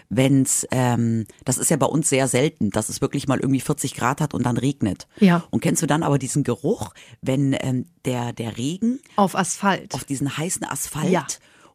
wenn's, 0.09 0.65
ähm, 0.71 1.25
das 1.45 1.57
ist 1.57 1.69
ja 1.69 1.77
bei 1.77 1.85
uns 1.85 2.09
sehr 2.09 2.27
selten, 2.27 2.69
dass 2.71 2.89
es 2.89 3.01
wirklich 3.01 3.27
mal 3.27 3.39
irgendwie 3.39 3.59
40 3.61 3.93
Grad 3.95 4.21
hat 4.21 4.33
und 4.33 4.43
dann 4.45 4.57
regnet. 4.57 5.07
Ja. 5.19 5.43
Und 5.49 5.61
kennst 5.61 5.81
du 5.81 5.87
dann 5.87 6.03
aber 6.03 6.17
diesen 6.17 6.43
Geruch, 6.43 6.93
wenn 7.21 7.55
ähm, 7.59 7.85
der, 8.05 8.33
der 8.33 8.57
Regen 8.57 8.99
auf 9.15 9.35
Asphalt. 9.35 9.93
auf 9.93 10.03
diesen 10.03 10.37
heißen 10.37 10.63
Asphalt 10.63 11.11
Ja. 11.11 11.27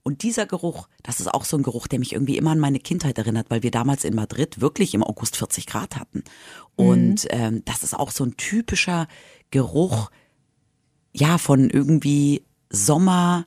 Und 0.04 0.24
dieser 0.24 0.46
Geruch, 0.46 0.88
das 1.02 1.20
ist 1.20 1.28
auch 1.28 1.44
so 1.44 1.56
ein 1.56 1.62
Geruch, 1.62 1.86
der 1.86 2.00
mich 2.00 2.12
irgendwie 2.12 2.36
immer 2.36 2.50
an 2.50 2.58
meine 2.58 2.80
Kindheit 2.80 3.18
erinnert, 3.18 3.50
weil 3.50 3.62
wir 3.62 3.70
damals 3.70 4.04
in 4.04 4.14
Madrid 4.14 4.60
wirklich 4.60 4.94
im 4.94 5.04
August 5.04 5.36
40 5.36 5.66
Grad 5.66 5.96
hatten. 5.96 6.24
Und 6.74 7.26
ähm, 7.30 7.64
das 7.64 7.84
ist 7.84 7.94
auch 7.94 8.10
so 8.10 8.24
ein 8.24 8.36
typischer 8.36 9.06
Geruch, 9.50 10.10
ja, 11.12 11.38
von 11.38 11.70
irgendwie 11.70 12.44
Sommer, 12.68 13.46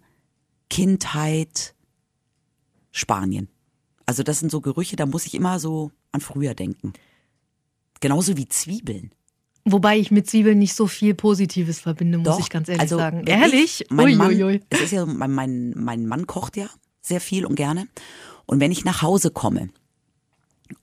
Kindheit, 0.69 1.75
Spanien. 2.91 3.49
Also 4.05 4.23
das 4.23 4.39
sind 4.39 4.51
so 4.51 4.61
Gerüche, 4.61 4.95
da 4.95 5.05
muss 5.05 5.25
ich 5.25 5.33
immer 5.33 5.59
so 5.59 5.91
an 6.11 6.21
früher 6.21 6.53
denken. 6.53 6.93
Genauso 7.99 8.37
wie 8.37 8.47
Zwiebeln. 8.47 9.11
Wobei 9.67 9.97
ich 9.97 10.11
mit 10.11 10.29
Zwiebeln 10.29 10.59
nicht 10.59 10.75
so 10.75 10.85
viel 10.85 11.15
Positives 11.15 11.79
verbinde, 11.79 12.19
muss 12.19 12.27
Doch, 12.27 12.39
ich 12.39 12.49
ganz 12.49 12.69
ehrlich 12.69 12.81
also 12.81 12.97
sagen. 12.97 13.25
Ehrlich? 13.25 13.81
Ich, 13.81 13.87
mein 13.89 14.15
Mann, 14.15 14.29
Uiuiui. 14.29 14.61
Es 14.69 14.81
ist 14.81 14.91
ja, 14.91 15.05
mein, 15.07 15.31
mein, 15.31 15.73
mein 15.75 16.05
Mann 16.05 16.27
kocht 16.27 16.55
ja 16.55 16.67
sehr 17.01 17.19
viel 17.19 17.45
und 17.45 17.55
gerne. 17.55 17.87
Und 18.45 18.59
wenn 18.59 18.71
ich 18.71 18.85
nach 18.85 19.01
Hause 19.01 19.31
komme 19.31 19.69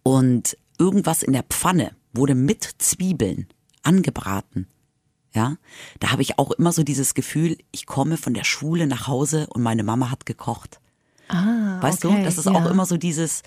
und 0.03 0.57
irgendwas 0.79 1.23
in 1.23 1.33
der 1.33 1.45
Pfanne 1.45 1.93
wurde 2.13 2.35
mit 2.35 2.69
Zwiebeln 2.79 3.47
angebraten, 3.85 4.67
ja, 5.33 5.57
da 6.01 6.11
habe 6.11 6.23
ich 6.23 6.39
auch 6.39 6.51
immer 6.51 6.73
so 6.73 6.83
dieses 6.83 7.15
Gefühl, 7.15 7.57
ich 7.71 7.87
komme 7.87 8.17
von 8.17 8.35
der 8.35 8.45
Schule 8.45 8.89
nach 8.89 9.07
Hause 9.07 9.47
und 9.49 9.63
meine 9.63 9.85
Mama 9.85 10.11
hat 10.11 10.27
gekocht. 10.27 10.81
Ah, 11.29 11.81
Weißt 11.81 12.05
okay, 12.05 12.19
du, 12.19 12.25
das 12.25 12.37
ist 12.37 12.47
ja. 12.47 12.53
auch 12.53 12.69
immer 12.69 12.85
so 12.85 12.97
dieses, 12.97 13.43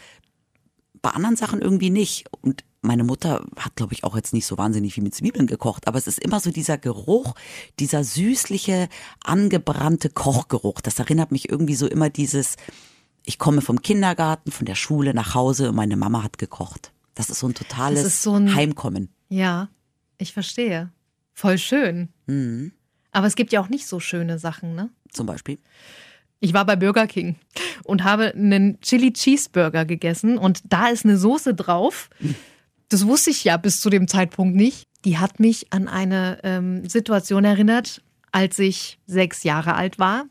bei 1.06 1.12
anderen 1.12 1.36
Sachen 1.36 1.62
irgendwie 1.62 1.92
nicht. 1.92 2.26
Und 2.42 2.64
meine 2.82 3.04
Mutter 3.04 3.46
hat, 3.58 3.76
glaube 3.76 3.94
ich, 3.94 4.04
auch 4.04 4.16
jetzt 4.16 4.34
nicht 4.34 4.48
so 4.48 4.58
wahnsinnig 4.58 4.96
viel 4.96 5.04
mit 5.04 5.14
Zwiebeln 5.14 5.46
gekocht, 5.46 5.88
aber 5.88 6.00
es 6.00 6.08
ist 6.08 6.18
immer 6.18 6.40
so 6.40 6.50
dieser 6.50 6.80
Geruch, 6.80 7.36
dieser 7.80 8.04
süßliche, 8.04 8.90
angebrannte 9.24 10.10
Kochgeruch. 10.10 10.82
Das 10.82 10.98
erinnert 10.98 11.32
mich 11.32 11.48
irgendwie 11.48 11.76
so 11.76 11.86
immer 11.86 12.10
dieses, 12.10 12.56
ich 13.24 13.38
komme 13.38 13.62
vom 13.62 13.84
Kindergarten, 13.84 14.52
von 14.52 14.66
der 14.66 14.74
Schule 14.74 15.14
nach 15.14 15.36
Hause 15.36 15.70
und 15.70 15.76
meine 15.76 15.96
Mama 15.96 16.24
hat 16.24 16.40
gekocht. 16.40 16.92
Das 17.14 17.30
ist 17.30 17.40
so 17.40 17.48
ein 17.50 17.54
totales 17.54 18.24
so 18.24 18.34
ein- 18.34 18.56
Heimkommen. 18.56 19.10
Ja, 19.30 19.70
ich 20.18 20.34
verstehe. 20.34 20.92
Voll 21.36 21.60
schön. 21.60 22.10
Mhm. 22.26 22.72
Aber 23.12 23.28
es 23.28 23.36
gibt 23.36 23.52
ja 23.54 23.62
auch 23.62 23.70
nicht 23.70 23.86
so 23.86 24.00
schöne 24.00 24.40
Sachen, 24.40 24.74
ne? 24.74 24.90
Zum 25.12 25.28
Beispiel. 25.28 25.60
Ich 26.40 26.54
war 26.54 26.66
bei 26.66 26.76
Burger 26.76 27.08
King 27.08 27.36
und 27.84 28.04
habe 28.04 28.34
einen 28.34 28.80
Chili 28.82 29.14
Cheeseburger 29.14 29.86
gegessen 29.86 30.38
und 30.38 30.62
da 30.66 30.90
ist 30.90 31.06
eine 31.06 31.18
Soße 31.18 31.54
drauf. 31.54 32.10
Das 32.90 33.08
wusste 33.08 33.32
ich 33.32 33.44
ja 33.44 33.58
bis 33.58 33.82
zu 33.82 33.90
dem 33.90 34.08
Zeitpunkt 34.08 34.56
nicht. 34.56 34.88
Die 35.06 35.18
hat 35.18 35.40
mich 35.40 35.72
an 35.72 35.88
eine 35.88 36.40
ähm, 36.44 36.88
Situation 36.88 37.46
erinnert, 37.46 38.02
als 38.32 38.60
ich 38.60 39.00
sechs 39.08 39.44
Jahre 39.44 39.76
alt 39.76 39.98
war. 39.98 40.26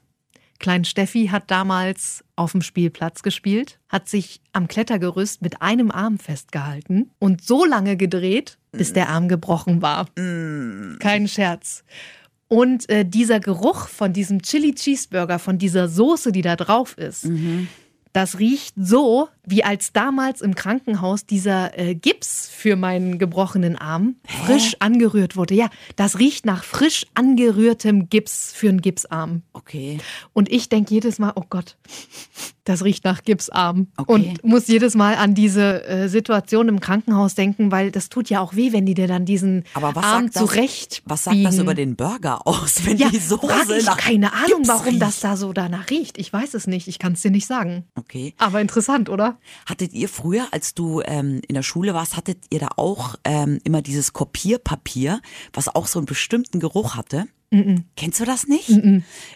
Klein 0.58 0.84
Steffi 0.84 1.28
hat 1.28 1.50
damals 1.50 2.24
auf 2.36 2.52
dem 2.52 2.62
Spielplatz 2.62 3.22
gespielt, 3.22 3.78
hat 3.88 4.08
sich 4.08 4.40
am 4.52 4.68
Klettergerüst 4.68 5.42
mit 5.42 5.62
einem 5.62 5.90
Arm 5.90 6.18
festgehalten 6.18 7.10
und 7.18 7.44
so 7.44 7.64
lange 7.64 7.96
gedreht, 7.96 8.56
bis 8.72 8.92
der 8.92 9.08
Arm 9.08 9.28
gebrochen 9.28 9.82
war. 9.82 10.06
Kein 11.00 11.28
Scherz. 11.28 11.84
Und 12.48 12.88
äh, 12.88 13.04
dieser 13.04 13.40
Geruch 13.40 13.88
von 13.88 14.12
diesem 14.12 14.42
Chili 14.42 14.74
Cheeseburger, 14.74 15.38
von 15.38 15.58
dieser 15.58 15.88
Soße, 15.88 16.30
die 16.30 16.42
da 16.42 16.56
drauf 16.56 16.96
ist, 16.98 17.24
das 18.12 18.38
riecht 18.38 18.74
so, 18.76 19.28
wie 19.46 19.64
als 19.64 19.92
damals 19.92 20.40
im 20.40 20.54
Krankenhaus 20.54 21.26
dieser 21.26 21.78
äh, 21.78 21.94
Gips 21.94 22.48
für 22.50 22.76
meinen 22.76 23.18
gebrochenen 23.18 23.76
Arm 23.76 24.16
frisch 24.44 24.76
angerührt 24.80 25.36
wurde. 25.36 25.54
Ja, 25.54 25.68
das 25.96 26.18
riecht 26.18 26.46
nach 26.46 26.64
frisch 26.64 27.06
angerührtem 27.14 28.08
Gips 28.08 28.52
für 28.54 28.68
einen 28.68 28.80
Gipsarm. 28.80 29.42
Okay. 29.52 29.98
Und 30.32 30.50
ich 30.50 30.68
denke 30.68 30.94
jedes 30.94 31.18
Mal, 31.18 31.32
oh 31.34 31.44
Gott, 31.48 31.76
das 32.64 32.82
riecht 32.82 33.04
nach 33.04 33.22
Gipsarm. 33.22 33.88
Okay. 33.96 34.12
Und 34.12 34.44
muss 34.44 34.66
jedes 34.68 34.94
Mal 34.94 35.16
an 35.16 35.34
diese 35.34 35.84
äh, 35.84 36.08
Situation 36.08 36.68
im 36.68 36.80
Krankenhaus 36.80 37.34
denken, 37.34 37.70
weil 37.70 37.90
das 37.90 38.08
tut 38.08 38.30
ja 38.30 38.40
auch 38.40 38.54
weh, 38.54 38.72
wenn 38.72 38.86
die 38.86 38.94
dir 38.94 39.06
dann 39.06 39.26
diesen 39.26 39.64
Aber 39.74 39.94
was 39.94 40.04
Arm 40.04 40.24
sagt 40.24 40.36
das, 40.36 40.42
zurecht 40.42 41.02
was 41.04 41.24
sagt 41.24 41.44
das 41.44 41.58
über 41.58 41.74
den 41.74 41.96
Burger 41.96 42.46
aus, 42.46 42.86
wenn 42.86 42.96
ja, 42.96 43.10
die 43.10 43.18
Soße 43.18 43.46
frag 43.46 43.70
ich 43.70 43.84
nach 43.84 43.96
keine 43.98 44.32
Ahnung, 44.32 44.62
Gips 44.62 44.68
warum 44.68 44.88
riecht? 44.88 45.02
das 45.02 45.20
da 45.20 45.36
so 45.36 45.52
danach 45.52 45.90
riecht. 45.90 46.18
Ich 46.18 46.32
weiß 46.32 46.54
es 46.54 46.66
nicht. 46.66 46.88
Ich 46.88 46.98
kann 46.98 47.12
es 47.12 47.22
dir 47.22 47.30
nicht 47.30 47.46
sagen. 47.46 47.84
Okay. 47.94 48.34
Aber 48.38 48.60
interessant, 48.60 49.08
oder? 49.08 49.33
Hattet 49.66 49.92
ihr 49.92 50.08
früher, 50.08 50.46
als 50.52 50.74
du 50.74 51.00
ähm, 51.04 51.40
in 51.46 51.54
der 51.54 51.62
Schule 51.62 51.94
warst, 51.94 52.16
hattet 52.16 52.38
ihr 52.50 52.60
da 52.60 52.68
auch 52.76 53.16
ähm, 53.24 53.58
immer 53.64 53.82
dieses 53.82 54.12
Kopierpapier, 54.12 55.20
was 55.52 55.74
auch 55.74 55.86
so 55.86 55.98
einen 55.98 56.06
bestimmten 56.06 56.60
Geruch 56.60 56.94
hatte? 56.96 57.26
Kennst 57.96 58.20
du 58.20 58.24
das 58.24 58.46
nicht? 58.46 58.68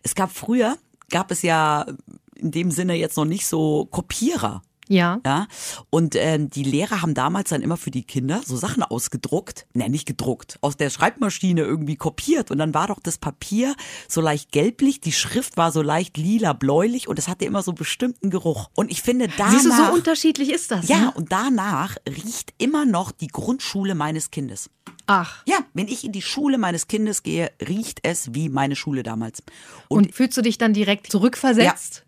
Es 0.03 0.15
gab 0.15 0.33
früher, 0.33 0.77
gab 1.11 1.31
es 1.31 1.43
ja 1.43 1.87
in 2.35 2.51
dem 2.51 2.71
Sinne 2.71 2.95
jetzt 2.95 3.17
noch 3.17 3.25
nicht 3.25 3.47
so 3.47 3.87
Kopierer. 3.87 4.63
Ja. 4.89 5.21
Ja, 5.25 5.47
und 5.91 6.15
ähm, 6.17 6.51
die 6.51 6.65
Lehrer 6.65 7.03
haben 7.03 7.15
damals 7.15 7.51
dann 7.51 7.63
immer 7.63 7.77
für 7.77 7.91
die 7.91 8.03
Kinder 8.05 8.41
so 8.45 8.57
Sachen 8.57 8.83
ausgedruckt, 8.83 9.67
ne, 9.75 9.89
nicht 9.89 10.07
gedruckt, 10.07 10.59
aus 10.63 10.77
der 10.77 10.91
Schreibmaschine 10.91 11.61
irgendwie 11.63 11.97
kopiert 11.97 12.51
und 12.51 12.59
dann 12.59 12.75
war 12.75 12.89
doch 12.89 12.99
das 13.01 13.19
Papier 13.19 13.75
so 14.09 14.21
leicht 14.21 14.51
gelblich, 14.53 15.01
die 15.01 15.13
Schrift 15.13 15.57
war 15.57 15.73
so 15.73 15.83
leicht 15.83 16.17
lila 16.17 16.53
bläulich 16.55 17.07
und 17.09 17.19
es 17.19 17.29
hatte 17.29 17.45
immer 17.45 17.63
so 17.63 17.71
einen 17.73 17.79
bestimmten 17.79 18.31
Geruch. 18.31 18.71
Und 18.75 18.91
ich 18.91 19.03
finde 19.03 19.29
danach 19.37 19.53
Siehst 19.53 19.67
du, 19.67 19.73
so 19.73 19.93
unterschiedlich 19.93 20.51
ist 20.51 20.71
das. 20.71 20.89
ja, 20.89 20.99
Ne? 20.99 21.13
und 21.15 21.31
danach 21.33 21.97
riecht 22.09 22.55
immer 22.59 22.85
noch 22.85 23.13
die 23.13 23.29
Grundschule 23.29 23.95
meines 23.95 24.31
Kindes. 24.31 24.71
Ach. 25.07 25.43
Ja, 25.47 25.59
wenn 25.75 25.89
ich 25.89 26.05
in 26.05 26.13
die 26.13 26.23
Schule 26.23 26.59
meines 26.59 26.87
Kindes 26.89 27.23
gehe, 27.23 27.51
riecht 27.67 28.01
es 28.03 28.35
wie 28.35 28.49
meine 28.49 28.77
Schule 28.77 29.03
damals. 29.03 29.43
Und, 29.89 30.15
fühlst 30.15 30.37
du 30.37 30.43
dich 30.43 30.59
dann 30.59 30.73
direkt 30.75 31.11
zurückversetzt? 31.11 31.97
Ja, 31.97 32.03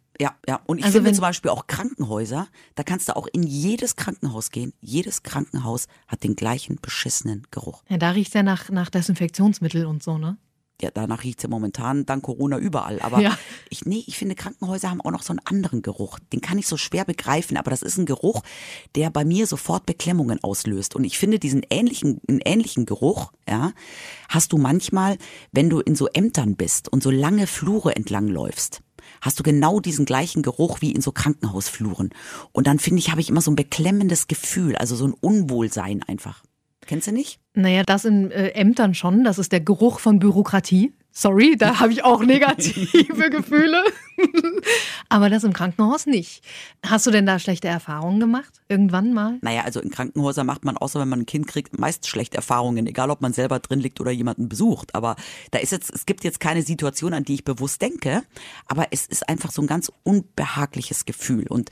ja. 0.47 0.61
Und 0.67 0.79
ich 0.79 0.85
Also 0.85 0.99
finde 0.99 1.13
zum 1.13 1.23
Beispiel 1.23 1.51
auch 1.51 1.67
Krankenhäuser, 1.67 2.47
da 2.75 2.83
kannst 2.83 3.09
du 3.09 3.17
auch 3.17 3.27
in 3.33 3.43
jedes 3.43 3.97
Krankenhaus 3.97 4.51
gehen. 4.51 4.73
Jedes 4.81 5.23
Krankenhaus 5.23 5.87
hat 6.07 6.23
den 6.25 6.37
gleichen 6.37 6.79
beschissenen 6.81 7.47
Geruch. 7.51 7.83
Ja, 7.89 7.97
da 7.97 8.11
riecht 8.11 8.35
ja 8.35 8.43
nach, 8.43 8.69
nach 8.71 8.91
Desinfektionsmittel 8.91 9.87
und 9.87 10.03
so, 10.03 10.19
ne? 10.19 10.37
Ja, 10.83 10.89
danach 10.91 11.25
riecht's 11.25 11.43
ja 11.43 11.49
momentan 11.51 12.07
dank 12.07 12.23
Corona 12.23 12.57
überall. 12.57 13.01
Aber 13.01 13.21
Ja. 13.21 13.37
ich, 13.69 13.85
nee, 13.85 14.03
ich 14.07 14.17
finde, 14.17 14.35
Krankenhäuser 14.35 14.89
haben 14.89 15.03
auch 15.03 15.11
noch 15.11 15.23
so 15.23 15.33
einen 15.35 15.41
anderen 15.45 15.83
Geruch. 15.83 16.19
Den 16.33 16.41
kann 16.41 16.57
ich 16.57 16.67
so 16.67 16.79
schwer 16.79 17.05
begreifen, 17.05 17.59
aber 17.59 17.71
das 17.71 17.83
ist 17.83 17.99
ein 17.99 18.07
Geruch, 18.07 18.41
der 18.95 19.11
bei 19.11 19.27
mir 19.27 19.47
sofort 19.47 19.85
Beklemmungen 19.85 20.43
auslöst. 20.43 20.97
Und 20.97 21.05
ich 21.05 21.19
finde, 21.19 21.39
diesen 21.39 21.63
ähnlichen, 21.69 22.21
einen 22.29 22.41
ähnlichen 22.43 22.87
Geruch, 22.87 23.31
ja, 23.47 23.73
hast 24.31 24.53
du 24.55 24.57
manchmal, 24.59 25.19
wenn 25.53 25.69
du 25.69 25.81
in 25.81 25.97
so 25.97 26.07
Ämtern 26.09 26.57
bist 26.57 26.91
und 26.91 27.03
so 27.03 27.11
lange 27.11 27.47
Flure 27.47 27.95
entlang 27.95 28.29
läufst. 28.29 28.81
Hast 29.21 29.39
du 29.39 29.43
genau 29.43 29.81
diesen 29.81 30.05
gleichen 30.05 30.43
Geruch 30.43 30.81
wie 30.81 30.93
in 30.93 31.01
so 31.03 31.13
Krankenhausfluren. 31.13 32.11
Und 32.53 32.67
dann 32.67 32.79
finde 32.79 33.01
ich, 33.01 33.11
habe 33.11 33.21
ich 33.21 33.29
immer 33.29 33.41
so 33.41 33.51
ein 33.51 33.57
beklemmendes 33.57 34.29
Gefühl, 34.29 34.77
also 34.77 34.97
so 34.97 35.07
ein 35.07 35.15
Unwohlsein 35.15 36.03
einfach. 36.03 36.43
Kennst 36.87 37.07
du 37.07 37.13
nicht? 37.13 37.40
Naja, 37.61 37.83
das 37.83 38.05
in 38.05 38.31
äh, 38.31 38.49
Ämtern 38.51 38.95
schon. 38.95 39.25
Das 39.25 39.39
ist 39.39 39.53
der 39.53 39.61
Geruch 39.61 40.01
von 40.01 40.19
Bürokratie. 40.19 40.93
Sorry, 41.13 41.57
da 41.57 41.79
habe 41.81 41.93
ich 41.93 42.05
auch 42.05 42.23
negative 42.23 43.31
Gefühle. 43.31 43.83
Aber 45.09 45.29
das 45.29 45.45
im 45.45 45.53
Krankenhaus 45.53 46.07
nicht. 46.07 46.43
Hast 46.87 47.07
du 47.07 47.11
denn 47.11 47.27
da 47.27 47.39
schlechte 47.39 47.69
Erfahrungen 47.69 48.21
gemacht? 48.21 48.61
Irgendwann 48.69 49.13
mal? 49.13 49.39
Naja, 49.43 49.63
also 49.63 49.81
in 49.81 49.91
Krankenhäusern 49.91 50.47
macht 50.47 50.65
man, 50.65 50.77
außer 50.77 51.01
wenn 51.01 51.09
man 51.09 51.21
ein 51.21 51.27
Kind 51.27 51.47
kriegt, 51.47 51.79
meist 51.79 52.07
schlechte 52.07 52.37
Erfahrungen, 52.37 52.87
egal 52.87 53.11
ob 53.11 53.21
man 53.21 53.33
selber 53.33 53.59
drin 53.59 53.81
liegt 53.81 54.01
oder 54.01 54.11
jemanden 54.11 54.49
besucht. 54.49 54.95
Aber 54.95 55.17
da 55.51 55.59
ist 55.59 55.73
jetzt, 55.73 55.93
es 55.93 56.07
gibt 56.07 56.23
jetzt 56.23 56.39
keine 56.39 56.63
Situation, 56.63 57.13
an 57.13 57.25
die 57.25 57.35
ich 57.35 57.45
bewusst 57.45 57.83
denke, 57.83 58.23
aber 58.67 58.89
es 58.91 59.07
ist 59.07 59.29
einfach 59.29 59.51
so 59.51 59.63
ein 59.63 59.67
ganz 59.67 59.91
unbehagliches 60.05 61.07
Gefühl. 61.07 61.47
Und 61.49 61.71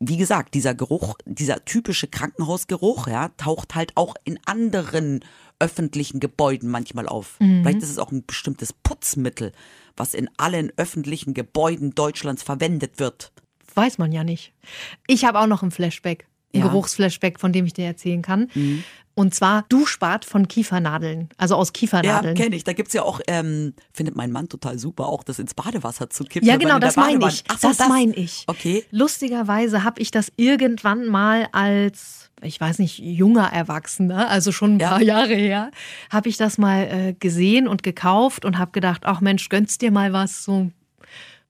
wie 0.00 0.16
gesagt, 0.16 0.54
dieser 0.54 0.74
Geruch, 0.74 1.14
dieser 1.26 1.64
typische 1.66 2.08
Krankenhausgeruch, 2.08 3.06
ja, 3.06 3.28
taucht 3.36 3.74
halt 3.74 3.92
auch 3.96 4.14
in 4.24 4.40
anderen 4.46 5.20
öffentlichen 5.58 6.20
Gebäuden 6.20 6.70
manchmal 6.70 7.06
auf. 7.06 7.36
Vielleicht 7.38 7.82
ist 7.82 7.90
es 7.90 7.98
auch 7.98 8.12
ein 8.12 8.24
bestimmtes 8.26 8.72
Putzmittel, 8.72 9.52
was 9.96 10.14
in 10.14 10.30
allen 10.38 10.72
öffentlichen 10.76 11.34
Gebäuden 11.34 11.94
Deutschlands 11.94 12.42
verwendet 12.42 12.98
wird. 12.98 13.32
Weiß 13.74 13.98
man 13.98 14.10
ja 14.12 14.24
nicht. 14.24 14.52
Ich 15.06 15.24
habe 15.24 15.38
auch 15.38 15.46
noch 15.46 15.62
ein 15.62 15.70
Flashback. 15.70 16.26
Ein 16.54 16.60
Ja. 16.60 16.66
Geruchsflashback, 16.66 17.38
von 17.38 17.52
dem 17.52 17.66
ich 17.66 17.74
dir 17.74 17.84
erzählen 17.84 18.22
kann. 18.22 18.50
Und 19.20 19.34
zwar 19.34 19.66
Duschbad 19.68 20.24
von 20.24 20.48
Kiefernadeln. 20.48 21.28
Also 21.36 21.54
aus 21.54 21.68
Ja, 21.68 21.72
Kiefernadeln. 21.74 22.34
kenne 22.34 22.56
ich. 22.56 22.64
Da 22.64 22.72
gibt's 22.72 22.94
ja 22.94 23.02
auch, 23.02 23.20
ähm, 23.26 23.74
findet 23.92 24.16
mein 24.16 24.32
Mann 24.32 24.48
total 24.48 24.78
super, 24.78 25.08
auch 25.08 25.22
das 25.24 25.38
ins 25.38 25.52
Badewasser 25.52 26.08
zu 26.08 26.24
kippen. 26.24 26.48
Ja, 26.48 26.56
genau, 26.56 26.78
das 26.78 26.96
meine 26.96 27.28
ich. 27.28 27.44
Ach 27.48 27.58
so, 27.58 27.68
das 27.68 27.86
meine 27.86 28.14
ich. 28.14 28.44
Okay. 28.46 28.82
Lustigerweise 28.90 29.84
habe 29.84 30.00
ich 30.00 30.10
das 30.10 30.32
irgendwann 30.36 31.04
mal 31.06 31.48
als, 31.52 32.30
ich 32.40 32.58
weiß 32.58 32.78
nicht, 32.78 32.98
junger 32.98 33.52
Erwachsener, 33.52 34.30
also 34.30 34.52
schon 34.52 34.76
ein 34.76 34.80
Ja. 34.80 34.88
paar 34.88 35.02
Jahre 35.02 35.34
her, 35.34 35.70
habe 36.10 36.30
ich 36.30 36.38
das 36.38 36.56
mal 36.56 36.84
äh, 36.84 37.12
gesehen 37.12 37.68
und 37.68 37.82
gekauft 37.82 38.46
und 38.46 38.56
habe 38.56 38.70
gedacht, 38.70 39.02
ach 39.04 39.20
Mensch, 39.20 39.50
gönnst 39.50 39.82
dir 39.82 39.90
mal 39.90 40.14
was 40.14 40.44
so. 40.44 40.70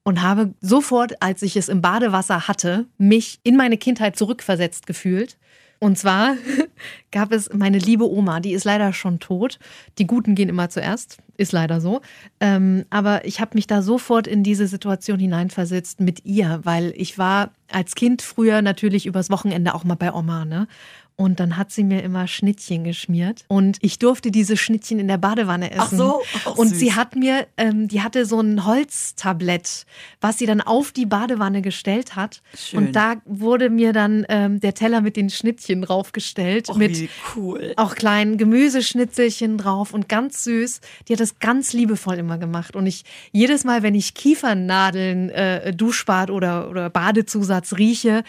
Und 0.03 0.21
habe 0.21 0.55
sofort, 0.59 1.21
als 1.21 1.41
ich 1.41 1.55
es 1.55 1.69
im 1.69 1.81
Badewasser 1.81 2.49
hatte, 2.49 2.87
mich 2.97 3.39
in 3.43 3.55
meine 3.55 3.77
Kindheit 3.77 4.17
zurückversetzt 4.17 4.87
gefühlt. 4.87 5.37
Und 5.83 5.97
zwar 5.97 6.35
gab 7.11 7.31
es 7.31 7.51
meine 7.51 7.79
liebe 7.79 8.07
Oma, 8.07 8.39
die 8.39 8.53
ist 8.53 8.65
leider 8.65 8.93
schon 8.93 9.19
tot. 9.19 9.57
Die 9.97 10.05
Guten 10.05 10.35
gehen 10.35 10.47
immer 10.47 10.69
zuerst. 10.69 11.17
Ist 11.37 11.53
leider 11.53 11.81
so. 11.81 12.01
Ähm, 12.39 12.85
aber 12.91 13.25
ich 13.25 13.41
habe 13.41 13.55
mich 13.55 13.65
da 13.65 13.81
sofort 13.81 14.27
in 14.27 14.43
diese 14.43 14.67
Situation 14.67 15.17
hineinversetzt 15.17 15.99
mit 15.99 16.23
ihr, 16.23 16.59
weil 16.63 16.93
ich 16.95 17.17
war 17.17 17.49
als 17.71 17.95
Kind 17.95 18.21
früher 18.21 18.61
natürlich 18.61 19.07
übers 19.07 19.31
Wochenende 19.31 19.73
auch 19.73 19.83
mal 19.83 19.95
bei 19.95 20.13
Oma, 20.13 20.45
ne? 20.45 20.67
Und 21.15 21.39
dann 21.39 21.55
hat 21.55 21.71
sie 21.71 21.83
mir 21.83 22.01
immer 22.01 22.27
Schnittchen 22.27 22.83
geschmiert. 22.83 23.45
Und 23.47 23.77
ich 23.81 23.99
durfte 23.99 24.31
diese 24.31 24.57
Schnittchen 24.57 24.97
in 24.97 25.07
der 25.07 25.17
Badewanne 25.17 25.69
essen. 25.69 25.81
Ach 25.81 25.91
so, 25.91 26.21
auch 26.45 26.57
Und 26.57 26.69
süß. 26.69 26.79
sie 26.79 26.93
hat 26.95 27.15
mir, 27.15 27.45
ähm, 27.57 27.87
die 27.87 28.01
hatte 28.01 28.25
so 28.25 28.39
ein 28.39 28.65
Holztablett, 28.65 29.85
was 30.19 30.39
sie 30.39 30.47
dann 30.47 30.61
auf 30.61 30.91
die 30.91 31.05
Badewanne 31.05 31.61
gestellt 31.61 32.15
hat. 32.15 32.41
Schön. 32.57 32.79
Und 32.79 32.95
da 32.95 33.15
wurde 33.25 33.69
mir 33.69 33.93
dann 33.93 34.25
ähm, 34.29 34.59
der 34.59 34.73
Teller 34.73 35.01
mit 35.01 35.15
den 35.15 35.29
Schnittchen 35.29 35.83
draufgestellt. 35.83 36.69
Och, 36.69 36.77
mit 36.77 37.09
cool. 37.35 37.73
auch 37.77 37.93
kleinen 37.93 38.37
Gemüseschnitzelchen 38.37 39.59
drauf 39.59 39.93
und 39.93 40.09
ganz 40.09 40.43
süß. 40.43 40.81
Die 41.07 41.13
hat 41.13 41.19
das 41.19 41.37
ganz 41.37 41.71
liebevoll 41.73 42.17
immer 42.17 42.39
gemacht. 42.39 42.75
Und 42.75 42.87
ich 42.87 43.03
jedes 43.31 43.63
Mal, 43.63 43.83
wenn 43.83 43.93
ich 43.93 44.15
Kiefernadeln, 44.15 45.29
äh, 45.29 45.71
Duschbad 45.73 46.31
oder, 46.31 46.69
oder 46.69 46.89
Badezusatz 46.89 47.73
rieche, 47.77 48.23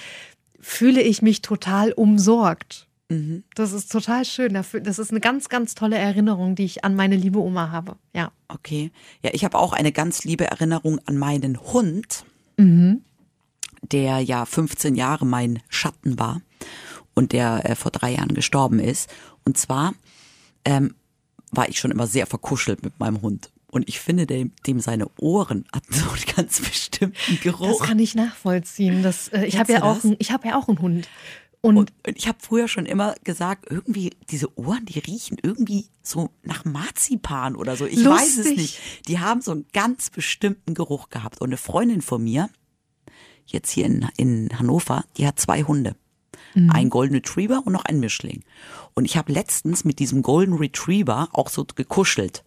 fühle 0.63 1.03
ich 1.03 1.21
mich 1.21 1.43
total 1.43 1.93
umsorgt. 1.93 2.87
Mhm. 3.11 3.43
Das 3.55 3.73
ist 3.73 3.93
total 3.93 4.25
schön. 4.25 4.55
Das 4.55 4.73
ist 4.73 5.11
eine 5.11 5.21
ganz, 5.21 5.51
ganz 5.51 5.75
tolle 5.75 5.99
Erinnerung, 5.99 6.55
die 6.55 6.65
ich 6.65 6.85
an 6.85 6.95
meine 6.95 7.17
liebe 7.17 7.41
Oma 7.41 7.71
habe. 7.71 7.97
Ja. 8.15 8.33
Okay. 8.49 8.91
Ja, 9.23 9.31
ich 9.35 9.45
habe 9.45 9.59
auch 9.59 9.75
eine 9.75 9.93
ganz 9.93 10.25
liebe 10.25 10.47
Erinnerung 10.47 11.01
an 11.05 11.19
meinen 11.19 11.61
Hund, 11.61 12.25
der 13.83 14.21
ja 14.21 14.47
15 14.47 14.95
Jahre 14.95 15.27
mein 15.27 15.61
Schatten 15.69 16.19
war 16.19 16.41
und 17.15 17.33
der 17.33 17.69
äh, 17.69 17.75
vor 17.75 17.91
drei 17.91 18.13
Jahren 18.13 18.35
gestorben 18.35 18.79
ist. 18.79 19.11
Und 19.45 19.59
zwar 19.59 19.95
ähm, 20.65 20.95
war 21.51 21.69
ich 21.69 21.79
schon 21.79 21.91
immer 21.91 22.07
sehr 22.07 22.27
verkuschelt 22.27 22.83
mit 22.83 22.99
meinem 22.99 23.21
Hund. 23.21 23.51
Und 23.73 23.89
ich 23.89 24.01
finde, 24.01 24.27
dem, 24.27 24.53
dem 24.67 24.81
seine 24.81 25.09
Ohren 25.19 25.65
hatten 25.75 25.95
so 25.95 26.05
einen 26.11 26.37
ganz 26.37 26.61
bestimmten 26.61 27.17
Das 27.27 27.41
Geruch. 27.41 27.83
kann 27.85 27.99
ich 27.99 28.15
nachvollziehen. 28.15 29.03
Das, 29.03 29.29
äh, 29.29 29.47
ich 29.47 29.59
habe 29.59 29.73
ja 29.73 29.83
auch, 29.83 29.95
das? 29.95 30.05
ein, 30.05 30.17
ich 30.19 30.31
habe 30.31 30.47
ja 30.49 30.59
auch 30.59 30.69
einen 30.69 30.79
Hund. 30.79 31.09
Und, 31.63 31.77
Und, 31.79 31.93
und 32.07 32.17
ich 32.19 32.29
habe 32.29 32.37
früher 32.43 32.69
schon 32.69 32.85
immer 32.85 33.15
gesagt, 33.25 33.71
irgendwie 33.71 34.11
diese 34.31 34.59
Ohren, 34.59 34.85
die 34.85 34.99
riechen 34.99 35.39
irgendwie 35.43 35.87
so 36.03 36.29
nach 36.43 36.65
Marzipan 36.67 37.57
oder 37.57 37.77
so. 37.77 37.87
Ich 37.87 38.05
weiß 38.05 38.31
es 38.31 38.37
Lustig. 38.37 38.57
nicht. 38.59 38.81
Die 39.09 39.21
haben 39.21 39.41
so 39.41 39.53
einen 39.53 39.65
ganz 39.73 40.11
bestimmten 40.11 40.75
Geruch 40.75 41.09
gehabt. 41.09 41.41
Und 41.41 41.49
eine 41.49 41.57
Freundin 41.57 42.03
von 42.03 42.23
mir, 42.23 42.51
jetzt 43.47 43.71
hier 43.71 43.87
in, 43.87 44.07
in 44.19 44.59
Hannover, 44.59 45.05
die 45.17 45.27
hat 45.27 45.41
zwei 45.41 45.63
Hunde. 45.63 45.97
Ein 46.55 46.91
Golden 46.91 47.15
Retriever 47.15 47.63
und 47.65 47.73
noch 47.73 47.87
ein 47.87 47.99
Mischling. 48.01 48.45
Und 48.93 49.07
ich 49.07 49.17
habe 49.17 49.33
letztens 49.33 49.87
mit 49.87 49.99
diesem 49.99 50.21
Golden 50.21 50.53
Retriever 50.55 51.31
auch 51.33 51.49
so 51.49 51.65
gekuschelt 51.65 52.45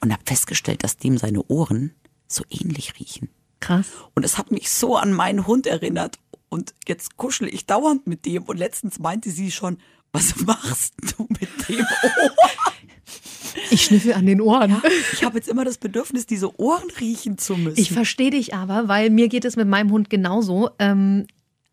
und 0.00 0.12
habe 0.12 0.22
festgestellt, 0.24 0.84
dass 0.84 0.96
dem 0.96 1.18
seine 1.18 1.42
Ohren 1.48 1.94
so 2.26 2.44
ähnlich 2.50 2.98
riechen. 2.98 3.28
krass. 3.60 3.86
Und 4.14 4.24
es 4.24 4.38
hat 4.38 4.50
mich 4.50 4.70
so 4.70 4.96
an 4.96 5.12
meinen 5.12 5.46
Hund 5.46 5.66
erinnert. 5.66 6.18
Und 6.48 6.74
jetzt 6.86 7.16
kuschel 7.16 7.52
ich 7.52 7.66
dauernd 7.66 8.06
mit 8.06 8.24
dem. 8.24 8.44
Und 8.44 8.58
letztens 8.58 8.98
meinte 8.98 9.30
sie 9.30 9.50
schon, 9.50 9.78
was 10.12 10.36
machst 10.46 10.94
du 11.16 11.26
mit 11.28 11.68
dem 11.68 11.80
Ohr? 11.80 12.32
Ich 13.70 13.84
schnüffel 13.84 14.12
an 14.14 14.26
den 14.26 14.40
Ohren. 14.40 14.80
Ich 15.12 15.24
habe 15.24 15.36
jetzt 15.36 15.48
immer 15.48 15.64
das 15.64 15.78
Bedürfnis, 15.78 16.26
diese 16.26 16.58
Ohren 16.60 16.88
riechen 17.00 17.38
zu 17.38 17.56
müssen. 17.56 17.78
Ich 17.78 17.92
verstehe 17.92 18.30
dich 18.30 18.54
aber, 18.54 18.88
weil 18.88 19.10
mir 19.10 19.28
geht 19.28 19.44
es 19.44 19.56
mit 19.56 19.66
meinem 19.68 19.90
Hund 19.90 20.08
genauso. 20.10 20.70
Ähm, 20.78 21.26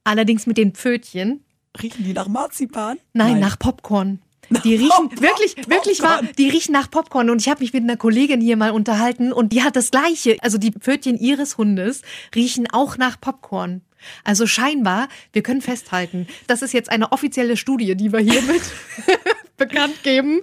allerdings 0.04 0.48
mit 0.48 0.58
den 0.58 0.74
Pfötchen. 0.74 1.44
riechen 1.82 2.04
die 2.04 2.14
nach 2.14 2.28
Marzipan? 2.28 2.98
Nein, 3.14 3.40
nach 3.40 3.60
Popcorn. 3.60 4.20
Die 4.64 4.76
riechen 4.76 4.90
Pop- 4.90 5.22
wirklich, 5.22 5.56
Popcorn. 5.56 5.72
wirklich 5.76 6.02
wahr, 6.02 6.22
die 6.38 6.50
riechen 6.50 6.72
nach 6.74 6.90
Popcorn. 6.90 7.30
Und 7.30 7.42
ich 7.42 7.50
habe 7.50 7.62
mich 7.62 7.74
mit 7.74 7.84
einer 7.84 7.98
Kollegin 7.98 8.42
hier 8.42 8.58
mal 8.58 8.72
unterhalten 8.72 9.32
und 9.34 9.52
die 9.54 9.64
hat 9.64 9.76
das 9.76 9.92
Gleiche. 9.92 10.38
Also 10.42 10.58
die 10.58 10.72
Pfötchen 10.72 11.18
ihres 11.18 11.58
Hundes 11.58 12.02
riechen 12.36 12.68
auch 12.72 12.98
nach 12.98 13.20
Popcorn. 13.20 13.82
Also 14.24 14.46
scheinbar, 14.46 15.08
wir 15.34 15.42
können 15.42 15.62
festhalten, 15.62 16.28
das 16.46 16.62
ist 16.62 16.74
jetzt 16.74 16.90
eine 16.92 17.12
offizielle 17.12 17.58
Studie, 17.58 17.96
die 17.96 18.12
wir 18.14 18.20
hiermit 18.20 18.62
bekannt 19.58 20.04
geben. 20.04 20.42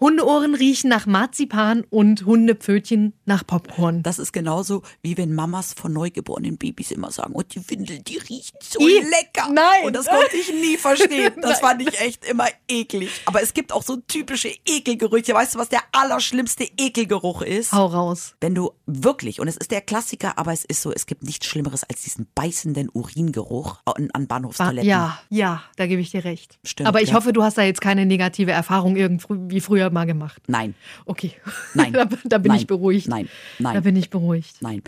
Hundeohren 0.00 0.54
riechen 0.54 0.90
nach 0.90 1.06
Marzipan 1.06 1.84
und 1.90 2.26
Hundepfötchen 2.26 3.14
nach 3.24 3.46
Popcorn. 3.46 4.02
Das 4.02 4.18
ist 4.18 4.32
genauso, 4.32 4.82
wie 5.02 5.16
wenn 5.16 5.34
Mamas 5.34 5.72
von 5.72 5.92
neugeborenen 5.92 6.58
Babys 6.58 6.90
immer 6.90 7.10
sagen, 7.10 7.32
oh, 7.34 7.42
die 7.42 7.68
Windel, 7.70 8.00
die 8.00 8.18
riecht 8.18 8.54
so 8.62 8.78
I, 8.80 9.00
lecker. 9.00 9.50
nein. 9.52 9.84
Und 9.86 9.94
das 9.96 10.06
konnte 10.06 10.36
ich 10.36 10.52
nie 10.52 10.76
verstehen. 10.76 11.32
Das 11.44 11.60
fand 11.60 11.82
ich 11.82 12.00
echt 12.00 12.24
immer 12.24 12.46
eklig. 12.68 13.10
Aber 13.26 13.42
es 13.42 13.54
gibt 13.54 13.72
auch 13.72 13.82
so 13.82 13.96
typische 13.96 14.48
Ekelgerüche. 14.66 15.34
Weißt 15.34 15.54
du, 15.54 15.58
was 15.58 15.68
der 15.68 15.80
allerschlimmste 15.92 16.64
Ekelgeruch 16.78 17.42
ist? 17.42 17.72
Hau 17.72 17.86
raus. 17.86 18.34
Wenn 18.40 18.54
du 18.54 18.72
wirklich, 18.86 19.40
und 19.40 19.48
es 19.48 19.56
ist 19.56 19.70
der 19.70 19.80
Klassiker, 19.80 20.38
aber 20.38 20.52
es 20.52 20.64
ist 20.64 20.82
so, 20.82 20.92
es 20.92 21.06
gibt 21.06 21.22
nichts 21.22 21.46
Schlimmeres 21.46 21.84
als 21.84 22.02
diesen 22.02 22.26
beißenden 22.34 22.88
Uringeruch 22.92 23.80
an, 23.84 24.08
an 24.12 24.26
Ba- 24.26 24.34
Bahnhofstoiletten. 24.34 24.88
Ja, 24.88 25.18
ja, 25.28 25.62
da 25.76 25.86
gebe 25.86 26.00
ich 26.00 26.10
dir 26.10 26.24
recht. 26.24 26.58
Stimmt, 26.64 26.88
Aber 26.88 27.02
ich 27.02 27.10
ja. 27.10 27.14
hoffe, 27.14 27.32
du 27.32 27.42
hast 27.42 27.56
da 27.58 27.62
jetzt 27.62 27.80
keine 27.80 28.04
negative 28.06 28.50
Erfahrung 28.50 28.96
irgendwie 28.96 29.60
früher 29.60 29.83
mal 29.90 30.06
gemacht. 30.06 30.42
Nein, 30.46 30.74
Okay. 31.06 31.32
Nein. 31.74 31.92
da, 31.94 32.06
da 32.24 32.38
bin 32.38 32.50
Nein. 32.50 32.60
ich 32.60 32.66
beruhigt. 32.66 33.08
Nein. 33.08 33.28
Nein. 33.58 33.74
Da 33.74 33.80
bin 33.80 33.96
ich 33.96 34.10
beruhigt. 34.10 34.56
nein. 34.60 34.82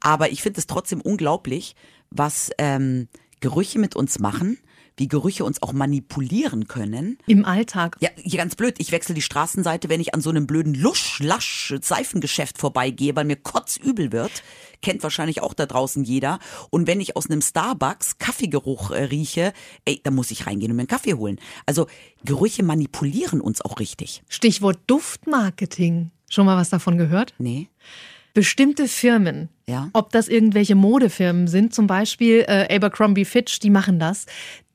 Aber 0.00 0.30
ich 0.30 0.42
finde 0.42 0.58
es 0.58 0.66
trotzdem 0.66 1.00
unglaublich, 1.00 1.74
was 2.10 2.50
ähm, 2.58 3.08
Gerüche 3.40 3.78
mit 3.78 3.96
uns 3.96 4.18
machen, 4.18 4.58
wie 4.96 5.08
Gerüche 5.08 5.44
uns 5.44 5.62
auch 5.62 5.72
manipulieren 5.72 6.68
können. 6.68 7.18
Im 7.26 7.44
Alltag. 7.44 7.96
Ja, 8.00 8.10
hier 8.16 8.38
ganz 8.38 8.54
blöd. 8.54 8.76
Ich 8.78 8.92
wechsle 8.92 9.14
die 9.14 9.22
Straßenseite, 9.22 9.88
wenn 9.88 10.00
ich 10.00 10.14
an 10.14 10.20
so 10.20 10.30
einem 10.30 10.46
blöden 10.46 10.74
Lusch-Lasch-Seifengeschäft 10.74 12.58
vorbeigehe, 12.58 13.16
weil 13.16 13.24
mir 13.24 13.36
kotzübel 13.36 14.12
wird. 14.12 14.42
Kennt 14.82 15.02
wahrscheinlich 15.02 15.42
auch 15.42 15.54
da 15.54 15.66
draußen 15.66 16.04
jeder. 16.04 16.38
Und 16.70 16.86
wenn 16.86 17.00
ich 17.00 17.16
aus 17.16 17.30
einem 17.30 17.40
Starbucks 17.40 18.18
Kaffeegeruch 18.18 18.90
äh, 18.90 19.04
rieche, 19.04 19.52
ey, 19.84 20.00
da 20.02 20.10
muss 20.10 20.30
ich 20.30 20.46
reingehen 20.46 20.72
und 20.72 20.76
mir 20.76 20.82
einen 20.82 20.88
Kaffee 20.88 21.14
holen. 21.14 21.38
Also 21.66 21.86
Gerüche 22.24 22.62
manipulieren 22.62 23.40
uns 23.40 23.60
auch 23.62 23.78
richtig. 23.78 24.22
Stichwort 24.28 24.78
Duftmarketing. 24.86 26.10
Schon 26.28 26.46
mal 26.46 26.56
was 26.56 26.70
davon 26.70 26.98
gehört? 26.98 27.34
Nee? 27.38 27.68
Bestimmte 28.34 28.88
Firmen, 28.88 29.48
Ja. 29.66 29.88
ob 29.92 30.10
das 30.12 30.28
irgendwelche 30.28 30.74
Modefirmen 30.74 31.48
sind, 31.48 31.74
zum 31.74 31.86
Beispiel 31.86 32.44
äh, 32.48 32.74
Abercrombie 32.74 33.24
Fitch, 33.26 33.58
die 33.60 33.70
machen 33.70 33.98
das, 33.98 34.26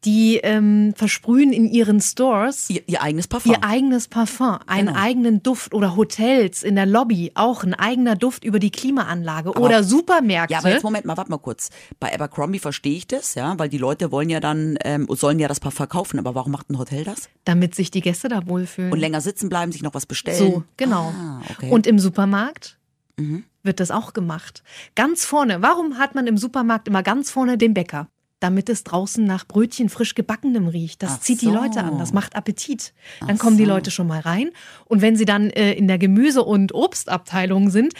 die 0.06 0.38
ähm, 0.44 0.94
versprühen 0.96 1.52
in 1.52 1.68
ihren 1.68 2.00
Stores 2.00 2.70
Ihr, 2.70 2.82
ihr 2.86 3.02
eigenes 3.02 3.28
Parfum. 3.28 3.52
ihr 3.52 3.64
eigenes 3.64 4.08
Parfum, 4.08 4.60
einen 4.68 4.88
Genau. 4.90 5.00
eigenen 5.00 5.44
Duft 5.44 5.74
oder 5.74 5.96
Hotels 5.98 6.62
in 6.62 6.76
der 6.76 6.86
Lobby 6.86 7.32
auch 7.34 7.64
ein 7.64 7.74
eigener 7.74 8.16
Duft 8.16 8.44
über 8.44 8.60
die 8.60 8.70
Klimaanlage 8.70 9.54
oder 9.54 9.84
Supermärkte. 9.84 10.54
Ja, 10.54 10.60
aber 10.60 10.70
jetzt 10.70 10.84
Moment 10.84 11.06
mal, 11.06 11.18
warte 11.18 11.32
mal 11.32 11.40
kurz. 11.40 11.72
Bei 12.00 12.14
Abercrombie 12.14 12.60
verstehe 12.60 12.96
ich 12.96 13.08
das, 13.08 13.34
ja, 13.34 13.58
weil 13.58 13.70
die 13.70 13.80
Leute 13.80 14.12
wollen 14.12 14.30
ja 14.30 14.40
dann, 14.40 14.78
ähm, 14.86 15.08
sollen 15.10 15.40
ja 15.40 15.48
das 15.48 15.60
Parfum 15.60 15.78
verkaufen, 15.78 16.20
aber 16.20 16.36
warum 16.36 16.52
macht 16.52 16.70
ein 16.70 16.78
Hotel 16.78 17.04
das? 17.04 17.28
damit 17.44 17.74
sich 17.76 17.90
die 17.92 18.02
Gäste 18.02 18.28
da 18.30 18.46
wohlfühlen. 18.48 18.92
Und 18.92 19.00
länger 19.00 19.20
sitzen 19.22 19.50
bleiben, 19.50 19.72
sich 19.72 19.82
noch 19.82 19.94
was 19.96 20.06
bestellen? 20.06 20.38
So, 20.38 20.64
genau. 20.78 21.12
Ah, 21.18 21.42
okay. 21.50 21.72
Und 21.72 21.88
im 21.88 21.98
Supermarkt 21.98 22.77
Mhm. 23.18 23.44
wird 23.64 23.80
das 23.80 23.92
auch 23.92 24.14
gemacht. 24.14 24.64
Ganz 24.96 25.26
vorne. 25.26 25.62
Warum 25.62 25.98
hat 25.98 26.16
man 26.16 26.28
im 26.28 26.38
Supermarkt 26.38 26.88
immer 26.88 27.04
ganz 27.04 27.32
vorne 27.32 27.58
den 27.58 27.74
Bäcker? 27.74 28.10
Damit 28.40 28.70
es 28.70 28.84
draußen 28.84 29.26
nach 29.26 29.48
Brötchen 29.48 29.90
frisch 29.90 30.14
gebackenem 30.14 30.68
riecht. 30.68 31.02
Das 31.02 31.14
Ach 31.16 31.20
zieht 31.22 31.42
die 31.42 31.46
so. 31.46 31.54
Leute 31.54 31.84
an. 31.84 31.98
Das 31.98 32.14
macht 32.14 32.36
Appetit. 32.36 32.94
Dann 33.20 33.32
Ach 33.36 33.40
kommen 33.40 33.58
die. 33.58 33.66
Leute 33.66 33.90
schon 33.90 34.06
mal 34.06 34.20
rein. 34.20 34.52
Und 34.86 35.02
wenn 35.02 35.16
sie 35.16 35.26
dann 35.26 35.50
äh, 35.50 35.74
in 35.74 35.88
der 35.88 35.98
Gemüse- 35.98 36.44
und 36.44 36.72
Obstabteilung 36.74 37.72
sind, 37.72 37.94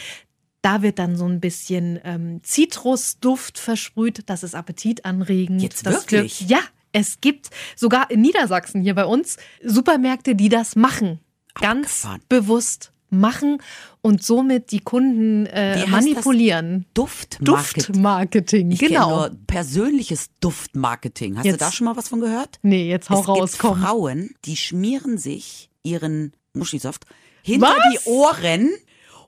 da 0.62 0.82
wird 0.82 1.00
dann 1.00 1.16
so 1.16 1.26
ein 1.26 1.40
bisschen 1.40 1.98
ähm, 2.04 2.40
Zitrusduft 2.44 3.58
versprüht. 3.58 4.30
Das 4.30 4.44
ist 4.44 4.54
appetitanregend. 4.54 5.60
Jetzt 5.60 5.84
das 5.86 5.94
wirklich? 5.94 6.40
Wirkt, 6.42 6.50
ja, 6.52 6.60
es 6.92 7.20
gibt 7.20 7.50
sogar 7.76 8.10
in 8.10 8.20
Niedersachsen 8.20 8.80
hier 8.80 8.94
bei 8.94 9.04
uns 9.04 9.38
Supermärkte, 9.64 10.34
die 10.36 10.48
das 10.48 10.76
machen. 10.76 11.18
Ganz 11.54 12.04
Abgefahren. 12.04 12.22
bewusst 12.28 12.92
machen 13.10 13.58
und 14.02 14.22
somit 14.22 14.70
die 14.72 14.80
Kunden 14.80 15.46
äh, 15.46 15.86
manipulieren. 15.86 16.86
Duftmarketing. 16.94 17.84
Duftmarketing, 17.94 18.70
Ich 18.72 18.78
genau. 18.80 19.10
nur 19.10 19.30
persönliches 19.46 20.30
Duftmarketing. 20.40 21.36
Hast 21.36 21.44
du 21.44 21.48
Jetzt- 21.50 21.60
da 21.60 21.72
schon 21.72 21.86
mal 21.86 21.96
was 21.96 22.08
von 22.08 22.20
gehört? 22.20 22.58
Nee, 22.62 22.88
jetzt 22.88 23.10
hau 23.10 23.20
es 23.20 23.28
raus, 23.28 23.50
gibt 23.52 23.62
komm. 23.62 23.80
Frauen, 23.82 24.30
die 24.44 24.56
schmieren 24.56 25.18
sich 25.18 25.70
ihren 25.82 26.32
Muschisaft 26.52 27.04
hinter 27.42 27.68
Was? 27.68 27.76
die 28.04 28.10
Ohren 28.10 28.68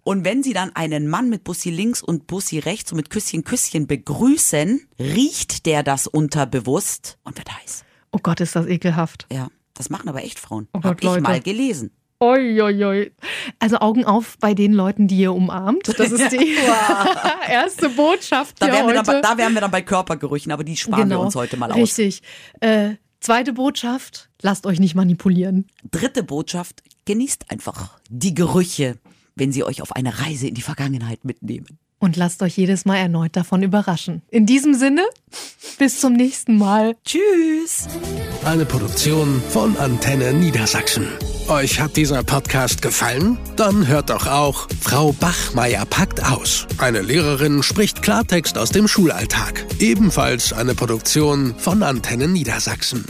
und 0.03 0.25
wenn 0.25 0.43
sie 0.43 0.53
dann 0.53 0.75
einen 0.77 1.09
Mann 1.09 1.29
mit 1.29 1.45
Bussi 1.45 1.71
links 1.71 2.03
und 2.03 2.27
Bussi 2.27 2.59
rechts 2.59 2.91
und 2.93 2.97
mit 2.97 3.11
Küsschen, 3.11 3.45
Küsschen 3.45 3.87
begrüßen, 3.87 4.81
riecht 4.99 5.67
der 5.67 5.83
das 5.83 6.07
unterbewusst 6.07 7.19
und 7.23 7.37
wird 7.37 7.49
heiß. 7.61 7.85
Oh 8.13 8.19
Gott, 8.23 8.41
ist 8.41 8.57
das 8.57 8.67
ekelhaft. 8.67 9.27
Ja, 9.33 9.49
das 9.75 9.89
machen 9.91 10.09
aber 10.09 10.25
echt 10.25 10.39
Frauen. 10.41 10.69
Oh 10.73 10.79
Hab 10.79 10.83
Gott, 10.83 10.99
ich 11.01 11.05
Leute. 11.05 11.21
mal 11.23 11.41
gelesen. 11.41 11.91
Oi, 12.23 12.61
oi, 12.61 12.85
oi. 12.85 13.11
Also 13.61 13.79
Augen 13.79 14.05
auf 14.05 14.37
bei 14.41 14.53
den 14.53 14.75
Leuten, 14.75 15.09
die 15.09 15.17
ihr 15.21 15.33
umarmt. 15.33 15.89
Das 15.99 16.13
ist 16.13 16.31
die 16.33 16.55
erste 17.51 17.89
Botschaft 17.89 18.61
Da 18.61 18.67
wären, 18.67 18.87
wir 18.89 18.99
heute. 18.99 19.03
dann, 19.05 19.07
bei- 19.07 19.21
da 19.23 19.39
wären 19.39 19.55
wir 19.55 19.61
dann 19.63 19.71
bei 19.71 19.81
Körpergerüchen, 19.81 20.53
aber 20.53 20.63
die 20.63 20.77
sparen 20.77 21.09
wir 21.09 21.19
uns 21.19 21.35
heute 21.35 21.57
mal 21.57 21.67
aus. 21.71 21.75
Genau. 21.75 21.83
Richtig. 21.85 22.23
Äh, 22.61 22.97
zweite 23.21 23.55
Botschaft, 23.55 24.29
lasst 24.43 24.67
euch 24.67 24.81
nicht 24.81 24.95
manipulieren. 24.95 25.67
Dritte 25.91 26.23
Botschaft, 26.23 26.83
genießt 27.07 27.51
einfach 27.51 27.99
die 28.11 28.35
Gerüche. 28.35 28.99
wenn 29.37 29.53
sie 29.53 29.65
euch 29.65 29.81
auf 29.81 29.93
eine 29.97 30.21
Reise 30.21 30.49
in 30.49 30.55
die 30.55 30.61
Vergangenheit 30.61 31.25
mitnehmen. 31.25 31.79
Und 32.01 32.17
lasst 32.17 32.43
euch 32.43 32.57
jedes 32.57 32.87
Mal 32.87 32.97
erneut 32.97 33.37
davon 33.37 33.63
überraschen. 33.63 34.23
In 34.31 34.47
diesem 34.47 34.73
Sinne, 34.75 35.03
bis 35.79 36.01
zum 36.01 36.15
nächsten 36.15 36.57
Mal. 36.57 36.97
Tschüss. 37.05 37.89
Eine 38.45 38.65
Produktion 38.65 39.43
von 39.51 39.77
Antenne 39.77 40.33
Niedersachsen. 40.33 41.07
Euch 41.49 41.79
hat 41.79 41.97
dieser 41.97 42.23
Podcast 42.23 42.81
gefallen? 42.81 43.39
Dann 43.57 43.87
hört 43.87 44.09
doch 44.09 44.27
auch 44.27 44.67
Frau 44.81 45.13
Bachmeier 45.13 45.85
packt 45.85 46.25
aus. 46.25 46.67
Eine 46.79 47.03
Lehrerin 47.03 47.63
spricht 47.63 48.01
Klartext 48.03 48.57
aus 48.57 48.71
dem 48.71 48.89
Schulalltag. 48.89 49.67
Ebenfalls 49.79 50.55
eine 50.55 50.75
Produktion 50.75 51.55
von 51.59 51.83
Antenne 51.83 52.29
Niedersachsen. 52.29 53.05